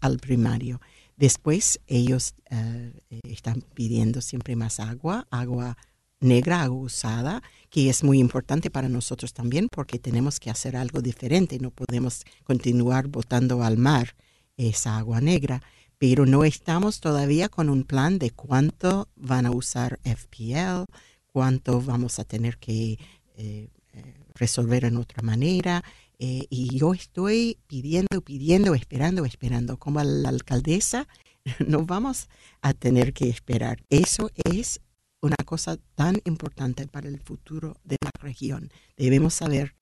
al 0.00 0.18
primario. 0.18 0.80
Después 1.16 1.80
ellos 1.86 2.34
eh, 2.50 2.92
están 3.24 3.62
pidiendo 3.74 4.20
siempre 4.20 4.56
más 4.56 4.80
agua, 4.80 5.26
agua 5.30 5.76
negra, 6.22 6.62
agua 6.62 6.82
usada, 6.82 7.42
que 7.70 7.88
es 7.90 8.04
muy 8.04 8.18
importante 8.18 8.70
para 8.70 8.88
nosotros 8.88 9.32
también 9.32 9.68
porque 9.70 9.98
tenemos 9.98 10.40
que 10.40 10.50
hacer 10.50 10.76
algo 10.76 11.00
diferente. 11.00 11.58
No 11.58 11.70
podemos 11.70 12.24
continuar 12.44 13.08
botando 13.08 13.62
al 13.62 13.78
mar 13.78 14.14
esa 14.56 14.98
agua 14.98 15.20
negra 15.20 15.62
pero 16.02 16.26
no 16.26 16.42
estamos 16.42 16.98
todavía 16.98 17.48
con 17.48 17.70
un 17.70 17.84
plan 17.84 18.18
de 18.18 18.32
cuánto 18.32 19.08
van 19.14 19.46
a 19.46 19.52
usar 19.52 20.00
FPL, 20.02 20.86
cuánto 21.26 21.80
vamos 21.80 22.18
a 22.18 22.24
tener 22.24 22.58
que 22.58 22.98
eh, 23.36 23.68
eh, 23.92 24.14
resolver 24.34 24.84
en 24.84 24.96
otra 24.96 25.22
manera. 25.22 25.84
eh, 26.18 26.46
y 26.50 26.76
yo 26.76 26.92
estoy 26.92 27.58
pidiendo, 27.68 28.20
pidiendo, 28.20 28.74
esperando, 28.74 29.24
esperando. 29.24 29.76
Como 29.76 30.02
la 30.02 30.28
alcaldesa, 30.28 31.06
no 31.68 31.86
vamos 31.86 32.28
a 32.62 32.74
tener 32.74 33.12
que 33.12 33.28
esperar. 33.28 33.84
Eso 33.88 34.28
es 34.42 34.80
una 35.22 35.36
cosa 35.44 35.76
tan 35.94 36.16
importante 36.24 36.86
para 36.86 37.08
el 37.08 37.20
futuro 37.20 37.76
de 37.84 37.96
la 38.02 38.10
región. 38.20 38.70
Debemos 38.96 39.34
saber 39.34 39.74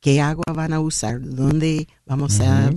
qué 0.00 0.20
agua 0.20 0.44
van 0.54 0.72
a 0.72 0.80
usar, 0.80 1.20
dónde 1.22 1.86
vamos 2.06 2.40
a 2.40 2.70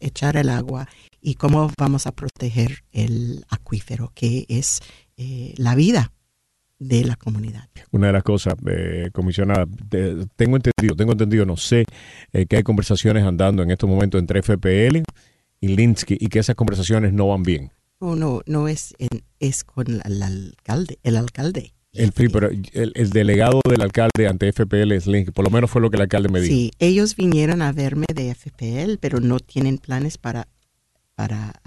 echar 0.00 0.36
el 0.36 0.48
agua 0.48 0.88
y 1.20 1.34
cómo 1.34 1.70
vamos 1.78 2.06
a 2.06 2.12
proteger 2.12 2.82
el 2.92 3.44
acuífero, 3.50 4.10
que 4.14 4.46
es 4.48 4.80
eh, 5.16 5.54
la 5.56 5.74
vida. 5.74 6.12
de 6.82 7.04
la 7.04 7.14
comunidad. 7.16 7.68
Una 7.90 8.06
de 8.06 8.14
las 8.14 8.22
cosas, 8.22 8.54
eh, 8.66 9.10
comisionada, 9.12 9.66
te- 9.90 10.24
tengo 10.34 10.56
entendido, 10.56 10.96
tengo 10.96 11.12
entendido, 11.12 11.44
no 11.44 11.58
sé, 11.58 11.84
eh, 12.32 12.46
que 12.46 12.56
hay 12.56 12.62
conversaciones 12.62 13.22
andando 13.24 13.62
en 13.62 13.70
estos 13.70 13.86
momentos 13.86 14.18
entre 14.18 14.38
FPL 14.40 15.02
y 15.60 15.68
Linsky 15.76 16.16
y 16.18 16.28
que 16.28 16.38
esas 16.38 16.56
conversaciones 16.56 17.12
no 17.12 17.28
van 17.28 17.42
bien. 17.42 17.70
Oh, 18.02 18.16
no, 18.16 18.40
no 18.46 18.66
es, 18.66 18.94
en- 18.98 19.22
es 19.40 19.62
con 19.62 19.84
la- 19.98 20.02
el 20.06 20.22
alcalde, 20.22 20.98
el 21.02 21.16
alcalde. 21.16 21.72
El, 21.92 22.12
sí, 22.16 22.28
pero 22.28 22.48
el, 22.48 22.92
el 22.94 23.10
delegado 23.10 23.60
del 23.68 23.82
alcalde 23.82 24.26
ante 24.28 24.48
FPL 24.52 24.92
es 24.92 25.06
Linsky, 25.06 25.32
por 25.32 25.44
lo 25.44 25.50
menos 25.50 25.70
fue 25.70 25.82
lo 25.82 25.90
que 25.90 25.96
el 25.96 26.02
alcalde 26.02 26.28
me 26.28 26.40
dijo. 26.40 26.52
Sí, 26.54 26.70
ellos 26.78 27.16
vinieron 27.16 27.62
a 27.62 27.72
verme 27.72 28.06
de 28.14 28.30
FPL, 28.34 28.96
pero 29.00 29.20
no 29.20 29.38
tienen 29.40 29.76
planes 29.78 30.16
para, 30.16 30.46
para 31.14 31.60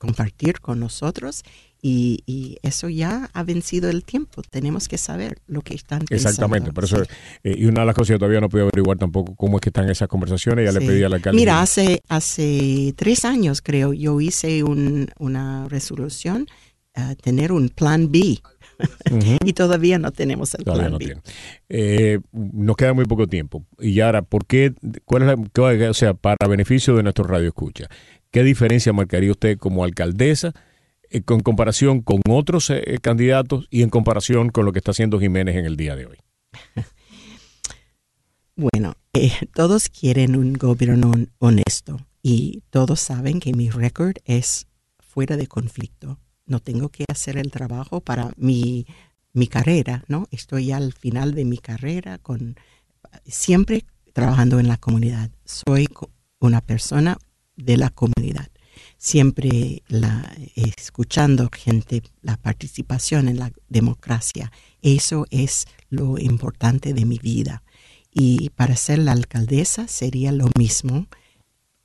compartir 0.00 0.60
con 0.60 0.80
nosotros 0.80 1.42
y, 1.82 2.22
y 2.26 2.56
eso 2.62 2.88
ya 2.88 3.30
ha 3.34 3.42
vencido 3.44 3.90
el 3.90 4.02
tiempo. 4.02 4.42
Tenemos 4.48 4.88
que 4.88 4.96
saber 4.98 5.38
lo 5.46 5.60
que 5.60 5.74
están 5.74 6.00
pensando. 6.00 6.30
Exactamente, 6.30 6.72
por 6.72 6.84
eso, 6.84 7.04
Sí. 7.04 7.10
eh, 7.44 7.54
y 7.58 7.66
una 7.66 7.80
de 7.82 7.86
las 7.86 7.94
cosas 7.94 8.14
que 8.14 8.18
todavía 8.18 8.40
no 8.40 8.48
puedo 8.48 8.64
averiguar 8.64 8.96
tampoco 8.98 9.34
cómo 9.36 9.58
es 9.58 9.60
que 9.60 9.68
están 9.68 9.88
esas 9.90 10.08
conversaciones, 10.08 10.64
ya 10.64 10.78
le 10.78 10.84
pedí 10.86 11.02
al 11.02 11.12
alcalde. 11.12 11.36
Mira, 11.38 11.60
hace, 11.60 12.02
hace 12.08 12.94
tres 12.96 13.24
años 13.26 13.60
creo, 13.62 13.92
yo 13.92 14.20
hice 14.20 14.62
un- 14.64 15.10
una 15.18 15.68
resolución 15.68 16.46
a 16.94 17.14
tener 17.14 17.52
un 17.52 17.68
plan 17.68 18.10
B 18.10 18.40
Y 19.44 19.52
todavía 19.52 19.98
no 19.98 20.10
tenemos 20.12 20.54
el 20.54 20.64
Todavía 20.64 20.88
plan 20.88 20.92
no 20.92 20.98
B. 20.98 21.16
Eh, 21.68 22.20
nos 22.32 22.76
queda 22.76 22.92
muy 22.92 23.04
poco 23.04 23.26
tiempo. 23.26 23.64
Y 23.78 24.00
ahora, 24.00 24.22
¿por 24.22 24.46
qué? 24.46 24.74
¿Cuál 25.04 25.22
es 25.22 25.28
la, 25.28 25.36
cuál- 25.54 25.82
o 25.88 25.94
sea, 25.94 26.14
para 26.14 26.36
beneficio 26.48 26.96
de 26.96 27.02
nuestro 27.02 27.24
radio 27.24 27.48
escucha, 27.48 27.88
qué 28.30 28.42
diferencia 28.42 28.92
marcaría 28.92 29.30
usted 29.30 29.58
como 29.58 29.84
alcaldesa 29.84 30.52
eh, 31.10 31.22
con 31.22 31.40
comparación 31.40 32.02
con 32.02 32.20
otros 32.28 32.70
eh, 32.70 32.98
candidatos 33.02 33.66
y 33.70 33.82
en 33.82 33.90
comparación 33.90 34.50
con 34.50 34.64
lo 34.64 34.72
que 34.72 34.78
está 34.78 34.92
haciendo 34.92 35.18
Jiménez 35.18 35.56
en 35.56 35.64
el 35.66 35.76
día 35.76 35.96
de 35.96 36.06
hoy? 36.06 36.16
Bueno, 38.56 38.94
eh, 39.14 39.32
todos 39.54 39.88
quieren 39.88 40.36
un 40.36 40.52
gobierno 40.52 41.10
hon- 41.12 41.30
honesto 41.38 41.96
y 42.22 42.62
todos 42.70 43.00
saben 43.00 43.40
que 43.40 43.52
mi 43.54 43.70
récord 43.70 44.16
es 44.24 44.66
fuera 44.98 45.36
de 45.38 45.46
conflicto. 45.46 46.18
No 46.50 46.58
tengo 46.58 46.88
que 46.88 47.04
hacer 47.08 47.38
el 47.38 47.52
trabajo 47.52 48.00
para 48.00 48.32
mi, 48.36 48.84
mi 49.32 49.46
carrera, 49.46 50.04
¿no? 50.08 50.26
Estoy 50.32 50.72
al 50.72 50.92
final 50.92 51.32
de 51.32 51.44
mi 51.44 51.58
carrera 51.58 52.18
con 52.18 52.56
siempre 53.24 53.84
trabajando 54.12 54.58
en 54.58 54.66
la 54.66 54.76
comunidad. 54.76 55.30
Soy 55.44 55.86
una 56.40 56.60
persona 56.60 57.18
de 57.54 57.76
la 57.76 57.90
comunidad. 57.90 58.48
Siempre 58.98 59.84
escuchando 60.56 61.48
gente, 61.52 62.02
la 62.20 62.36
participación 62.36 63.28
en 63.28 63.38
la 63.38 63.52
democracia. 63.68 64.50
Eso 64.82 65.26
es 65.30 65.66
lo 65.88 66.18
importante 66.18 66.94
de 66.94 67.04
mi 67.04 67.18
vida. 67.18 67.62
Y 68.10 68.50
para 68.50 68.74
ser 68.74 68.98
la 68.98 69.12
alcaldesa 69.12 69.86
sería 69.86 70.32
lo 70.32 70.48
mismo 70.58 71.06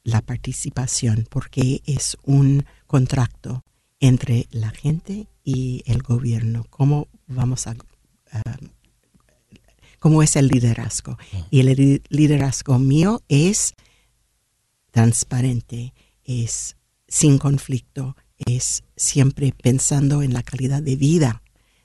la 0.04 0.22
participación, 0.22 1.28
porque 1.30 1.84
es 1.86 2.18
un 2.24 2.66
contrato 2.88 3.64
entre 4.00 4.48
la 4.52 4.72
gente 4.72 5.28
y 5.44 5.84
el 5.86 6.02
gobierno. 6.02 6.66
¿Cómo 6.70 7.08
vamos 7.28 7.68
a... 7.68 7.76
ah, 8.32 8.58
cómo 10.00 10.22
es 10.22 10.36
el 10.36 10.48
liderazgo? 10.48 11.18
Y 11.52 11.62
el 11.62 11.76
li- 11.76 12.02
liderazgo 12.10 12.78
mío 12.80 13.22
es 13.30 13.74
transparente, 14.92 15.94
es 16.24 16.78
sin 17.08 17.38
conflicto, 17.38 18.16
es 18.38 18.84
siempre 18.96 19.52
pensando 19.52 20.22
en 20.22 20.34
la 20.34 20.44
calidad 20.44 20.82
de 20.82 20.96
vida 20.96 21.42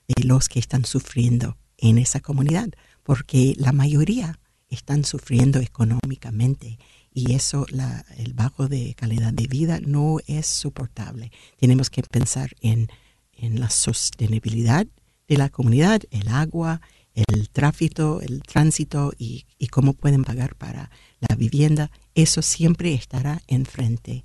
de 0.07 0.23
los 0.23 0.49
que 0.49 0.59
están 0.59 0.85
sufriendo 0.85 1.57
en 1.77 1.97
esa 1.97 2.19
comunidad, 2.19 2.69
porque 3.03 3.55
la 3.57 3.71
mayoría 3.71 4.39
están 4.69 5.03
sufriendo 5.03 5.59
económicamente 5.59 6.77
y 7.13 7.33
eso, 7.33 7.65
la- 7.69 8.05
el 8.17 8.33
bajo 8.33 8.67
de 8.67 8.93
calidad 8.95 9.33
de 9.33 9.47
vida 9.47 9.79
no 9.81 10.17
es 10.27 10.45
soportable. 10.47 11.31
Tenemos 11.59 11.89
que 11.89 12.03
pensar 12.03 12.51
en, 12.61 12.87
en 13.33 13.59
la 13.59 13.69
sostenibilidad 13.69 14.85
de 15.27 15.37
la 15.37 15.49
comunidad, 15.49 16.01
el 16.11 16.27
agua, 16.29 16.81
el 17.13 17.49
tráfico, 17.49 18.21
el 18.21 18.41
tránsito 18.43 19.11
y, 19.17 19.45
y 19.57 19.67
cómo 19.67 19.93
pueden 19.93 20.23
pagar 20.23 20.55
para 20.55 20.89
la 21.19 21.35
vivienda. 21.35 21.91
Eso 22.15 22.41
siempre 22.41 22.93
estará 22.93 23.41
enfrente 23.47 24.23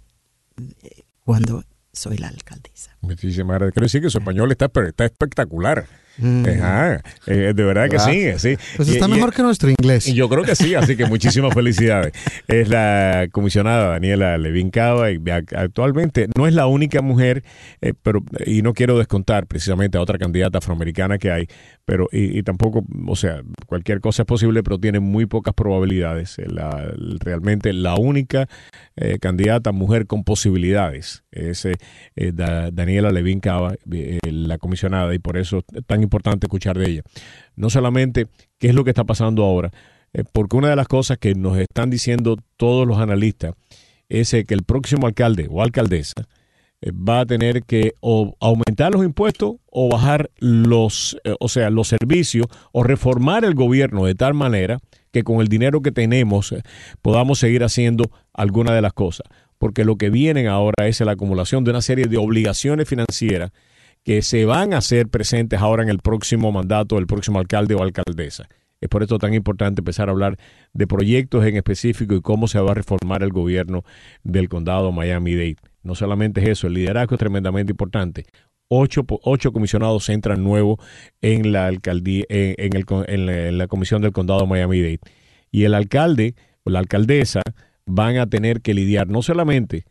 eh, 0.83 1.03
cuando 1.25 1.64
soy 1.92 2.18
la 2.18 2.29
alcaldesa. 2.29 2.96
Muchísimas 3.01 3.57
gracias. 3.59 3.72
Quiero 3.75 3.85
decir 3.87 4.03
que 4.03 4.11
su 4.11 4.18
español 4.18 4.53
está, 4.53 4.70
está 4.87 5.05
espectacular. 5.07 5.88
Mm. 6.18 6.46
Ajá, 6.46 7.00
eh, 7.26 7.52
de 7.55 7.64
verdad 7.64 7.88
que 7.90 7.98
sí, 7.98 8.22
sí. 8.38 8.57
Pues 8.76 8.88
está 8.88 9.07
y- 9.07 9.11
mejor 9.11 9.35
que 9.35 9.42
nuestro 9.42 9.68
inglés. 9.70 10.07
Yo 10.14 10.29
creo 10.29 10.44
que 10.44 10.57
sí, 10.57 10.74
así 10.74 10.96
que 10.96 11.05
muchísimas 11.07 11.52
felicidades. 11.52 12.12
Es 12.48 12.68
la 12.68 13.29
comisionada 13.33 13.90
Daniela 13.90 14.38
Levin 14.38 14.70
Cava 14.70 15.11
y 15.11 15.18
ac- 15.18 15.55
actualmente 15.57 16.29
no 16.37 16.46
es 16.46 16.55
la 16.55 16.66
única 16.66 17.02
mujer, 17.02 17.42
eh, 17.83 17.92
pero 18.02 18.24
y 18.46 18.62
no 18.62 18.72
quiero 18.72 18.96
descontar 18.98 19.46
precisamente 19.46 19.98
a 19.98 20.00
otra 20.00 20.16
candidata 20.18 20.59
afroamericana 20.59 21.18
que 21.18 21.31
hay, 21.31 21.48
pero 21.85 22.09
y, 22.11 22.38
y 22.38 22.42
tampoco, 22.42 22.85
o 23.07 23.16
sea, 23.16 23.42
cualquier 23.66 24.00
cosa 24.00 24.22
es 24.22 24.26
posible, 24.26 24.62
pero 24.62 24.79
tiene 24.79 25.00
muy 25.00 25.26
pocas 25.26 25.52
probabilidades. 25.55 26.38
Eh, 26.38 26.46
La- 26.48 26.92
realmente 27.20 27.72
la 27.72 27.96
única 27.96 28.48
eh, 28.96 29.18
candidata 29.20 29.72
mujer 29.72 30.07
con 30.07 30.24
posibilidades 30.24 31.24
es 31.31 31.68
Da- 32.33 32.70
Daniela 32.70 33.11
Levin 33.11 33.40
Cava, 33.40 33.74
la 34.24 34.57
comisionada, 34.59 35.14
y 35.14 35.18
por 35.18 35.37
eso 35.37 35.62
es 35.74 35.85
tan 35.85 36.02
importante 36.07 36.47
escuchar 36.47 36.79
de 36.79 36.90
ella. 36.90 37.03
No 37.57 37.71
solamente 37.71 38.27
qué 38.59 38.69
es 38.69 38.75
lo 38.75 38.85
que 38.85 38.90
está 38.90 39.05
pasando 39.05 39.45
ahora, 39.45 39.71
eh, 40.16 40.25
porque 40.33 40.57
una 40.57 40.71
de 40.71 40.77
las 40.77 40.88
cosas 40.88 41.19
que 41.19 41.35
nos 41.35 41.59
están 41.59 41.90
diciendo 41.90 42.37
todos 42.57 42.87
los 42.87 42.99
analistas 42.99 43.53
es 44.09 44.33
eh, 44.33 44.45
que 44.45 44.55
el 44.55 44.62
próximo 44.62 45.07
alcalde 45.07 45.47
o 45.51 45.62
alcaldesa 45.62 46.27
eh, 46.81 46.90
va 46.90 47.21
a 47.21 47.27
tener 47.27 47.64
que 47.64 47.92
aumentar 48.40 48.92
los 48.92 49.05
impuestos 49.05 49.57
o 49.66 49.90
bajar 49.90 50.31
los, 50.38 51.19
o 51.38 51.49
sea, 51.49 51.69
los 51.69 51.88
servicios 51.88 52.47
o 52.73 52.83
reformar 52.83 53.45
el 53.45 53.55
gobierno 53.55 54.07
de 54.07 54.14
tal 54.14 54.33
manera 54.33 54.79
que 55.12 55.23
con 55.23 55.40
el 55.40 55.49
dinero 55.49 55.83
que 55.83 55.92
tenemos 55.92 56.55
podamos 57.03 57.38
seguir 57.38 57.62
haciendo 57.62 58.05
alguna 58.33 58.75
de 58.75 58.81
las 58.81 58.95
cosas. 58.95 59.27
Porque 59.59 59.85
lo 59.85 59.97
que 59.97 60.11
vienen 60.11 60.47
ahora 60.47 60.87
es 60.87 61.01
la 61.01 61.12
acumulación 61.12 61.64
de 61.64 61.71
una 61.71 61.81
serie 61.81 62.07
de 62.07 62.19
obligaciones 62.19 62.88
financieras 62.88 63.51
que 64.07 64.23
se 64.23 64.45
van 64.45 64.73
a 64.73 64.79
hacer 64.79 65.09
presentes 65.09 65.61
ahora 65.61 65.83
en 65.83 65.88
el 65.88 65.99
próximo 65.99 66.53
mandato 66.53 66.95
del 66.95 67.09
próximo 67.09 67.40
alcalde 67.40 67.75
o 67.75 67.83
alcaldesa. 67.83 68.49
Es 68.81 68.88
por 68.88 69.03
esto 69.03 69.19
tan 69.19 69.35
importante 69.35 69.81
empezar 69.81 70.09
a 70.09 70.12
hablar 70.12 70.38
de 70.73 70.87
proyectos 70.87 71.45
en 71.45 71.57
específico 71.57 72.14
y 72.14 72.21
cómo 72.21 72.47
se 72.47 72.61
va 72.61 72.71
a 72.71 72.75
reformar 72.75 73.25
el 73.25 73.31
gobierno 73.31 73.83
del 74.23 74.49
condado 74.49 74.92
Miami-Dade. 74.92 75.57
No 75.83 75.97
solamente 75.97 76.40
es 76.40 76.51
eso, 76.51 76.69
el 76.69 76.75
liderazgo 76.75 77.16
es 77.16 77.19
tremendamente 77.19 77.73
importante. 77.73 78.27
Ocho, 78.69 79.05
ocho 79.09 79.53
comisionados 79.53 80.09
entran 80.09 80.45
nuevos 80.45 80.79
en 81.21 81.51
la 81.51 81.66
alcaldía, 81.66 82.27
en, 82.29 82.77
el 82.77 82.85
en 83.09 83.59
la, 83.59 83.66
comisión 83.66 84.03
del 84.03 84.12
condado 84.12 84.47
Miami-Dade. 84.47 85.01
Y 85.51 85.64
el 85.64 85.75
alcalde 85.75 86.37
o 86.62 86.71
la 86.71 86.79
alcaldesa 86.79 87.42
van 87.87 88.19
a 88.19 88.29
tener 88.29 88.61
que 88.61 88.73
lidiar 88.73 89.09
no 89.09 89.23
solamente 89.23 89.85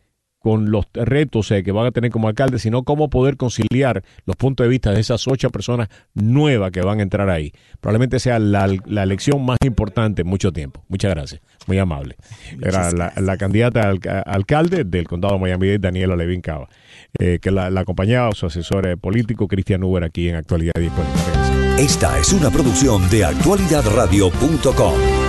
con 0.46 0.70
los 0.70 0.84
retos 0.94 1.50
eh, 1.50 1.64
que 1.64 1.72
van 1.72 1.86
a 1.86 1.90
tener 1.90 2.12
como 2.12 2.28
alcalde, 2.28 2.60
sino 2.60 2.84
cómo 2.84 3.10
poder 3.10 3.36
conciliar 3.36 4.04
los 4.26 4.36
puntos 4.36 4.64
de 4.64 4.68
vista 4.68 4.92
de 4.92 5.00
esas 5.00 5.26
ocho 5.26 5.50
personas 5.50 5.88
nuevas 6.14 6.70
que 6.70 6.82
van 6.82 7.00
a 7.00 7.02
entrar 7.02 7.28
ahí. 7.30 7.50
Probablemente 7.80 8.20
sea 8.20 8.38
la, 8.38 8.72
la 8.86 9.02
elección 9.02 9.44
más 9.44 9.58
importante 9.64 10.22
en 10.22 10.28
mucho 10.28 10.52
tiempo. 10.52 10.84
Muchas 10.88 11.10
gracias. 11.12 11.40
Muy 11.66 11.78
amable. 11.78 12.14
Era 12.62 12.92
la, 12.92 13.36
candidata 13.36 13.88
al, 13.88 13.98
a- 14.08 14.20
alcalde 14.20 14.84
del 14.84 15.08
condado 15.08 15.34
de 15.34 15.40
Miami-Dade, 15.40 15.80
Daniela 15.80 16.14
Levin 16.14 16.42
Cava, 16.42 16.68
eh, 17.18 17.40
que 17.42 17.50
la, 17.50 17.68
la 17.68 17.80
acompañaba 17.80 18.30
su 18.30 18.46
asesor 18.46 18.96
político, 18.98 19.48
Cristian 19.48 19.82
Uber, 19.82 20.04
aquí 20.04 20.28
en 20.28 20.36
Actualidad 20.36 20.74
Disponible. 20.78 21.20
Esta 21.76 22.20
es 22.20 22.32
una 22.32 22.50
producción 22.50 23.10
de 23.10 23.24
actualidadradio.com. 23.24 25.25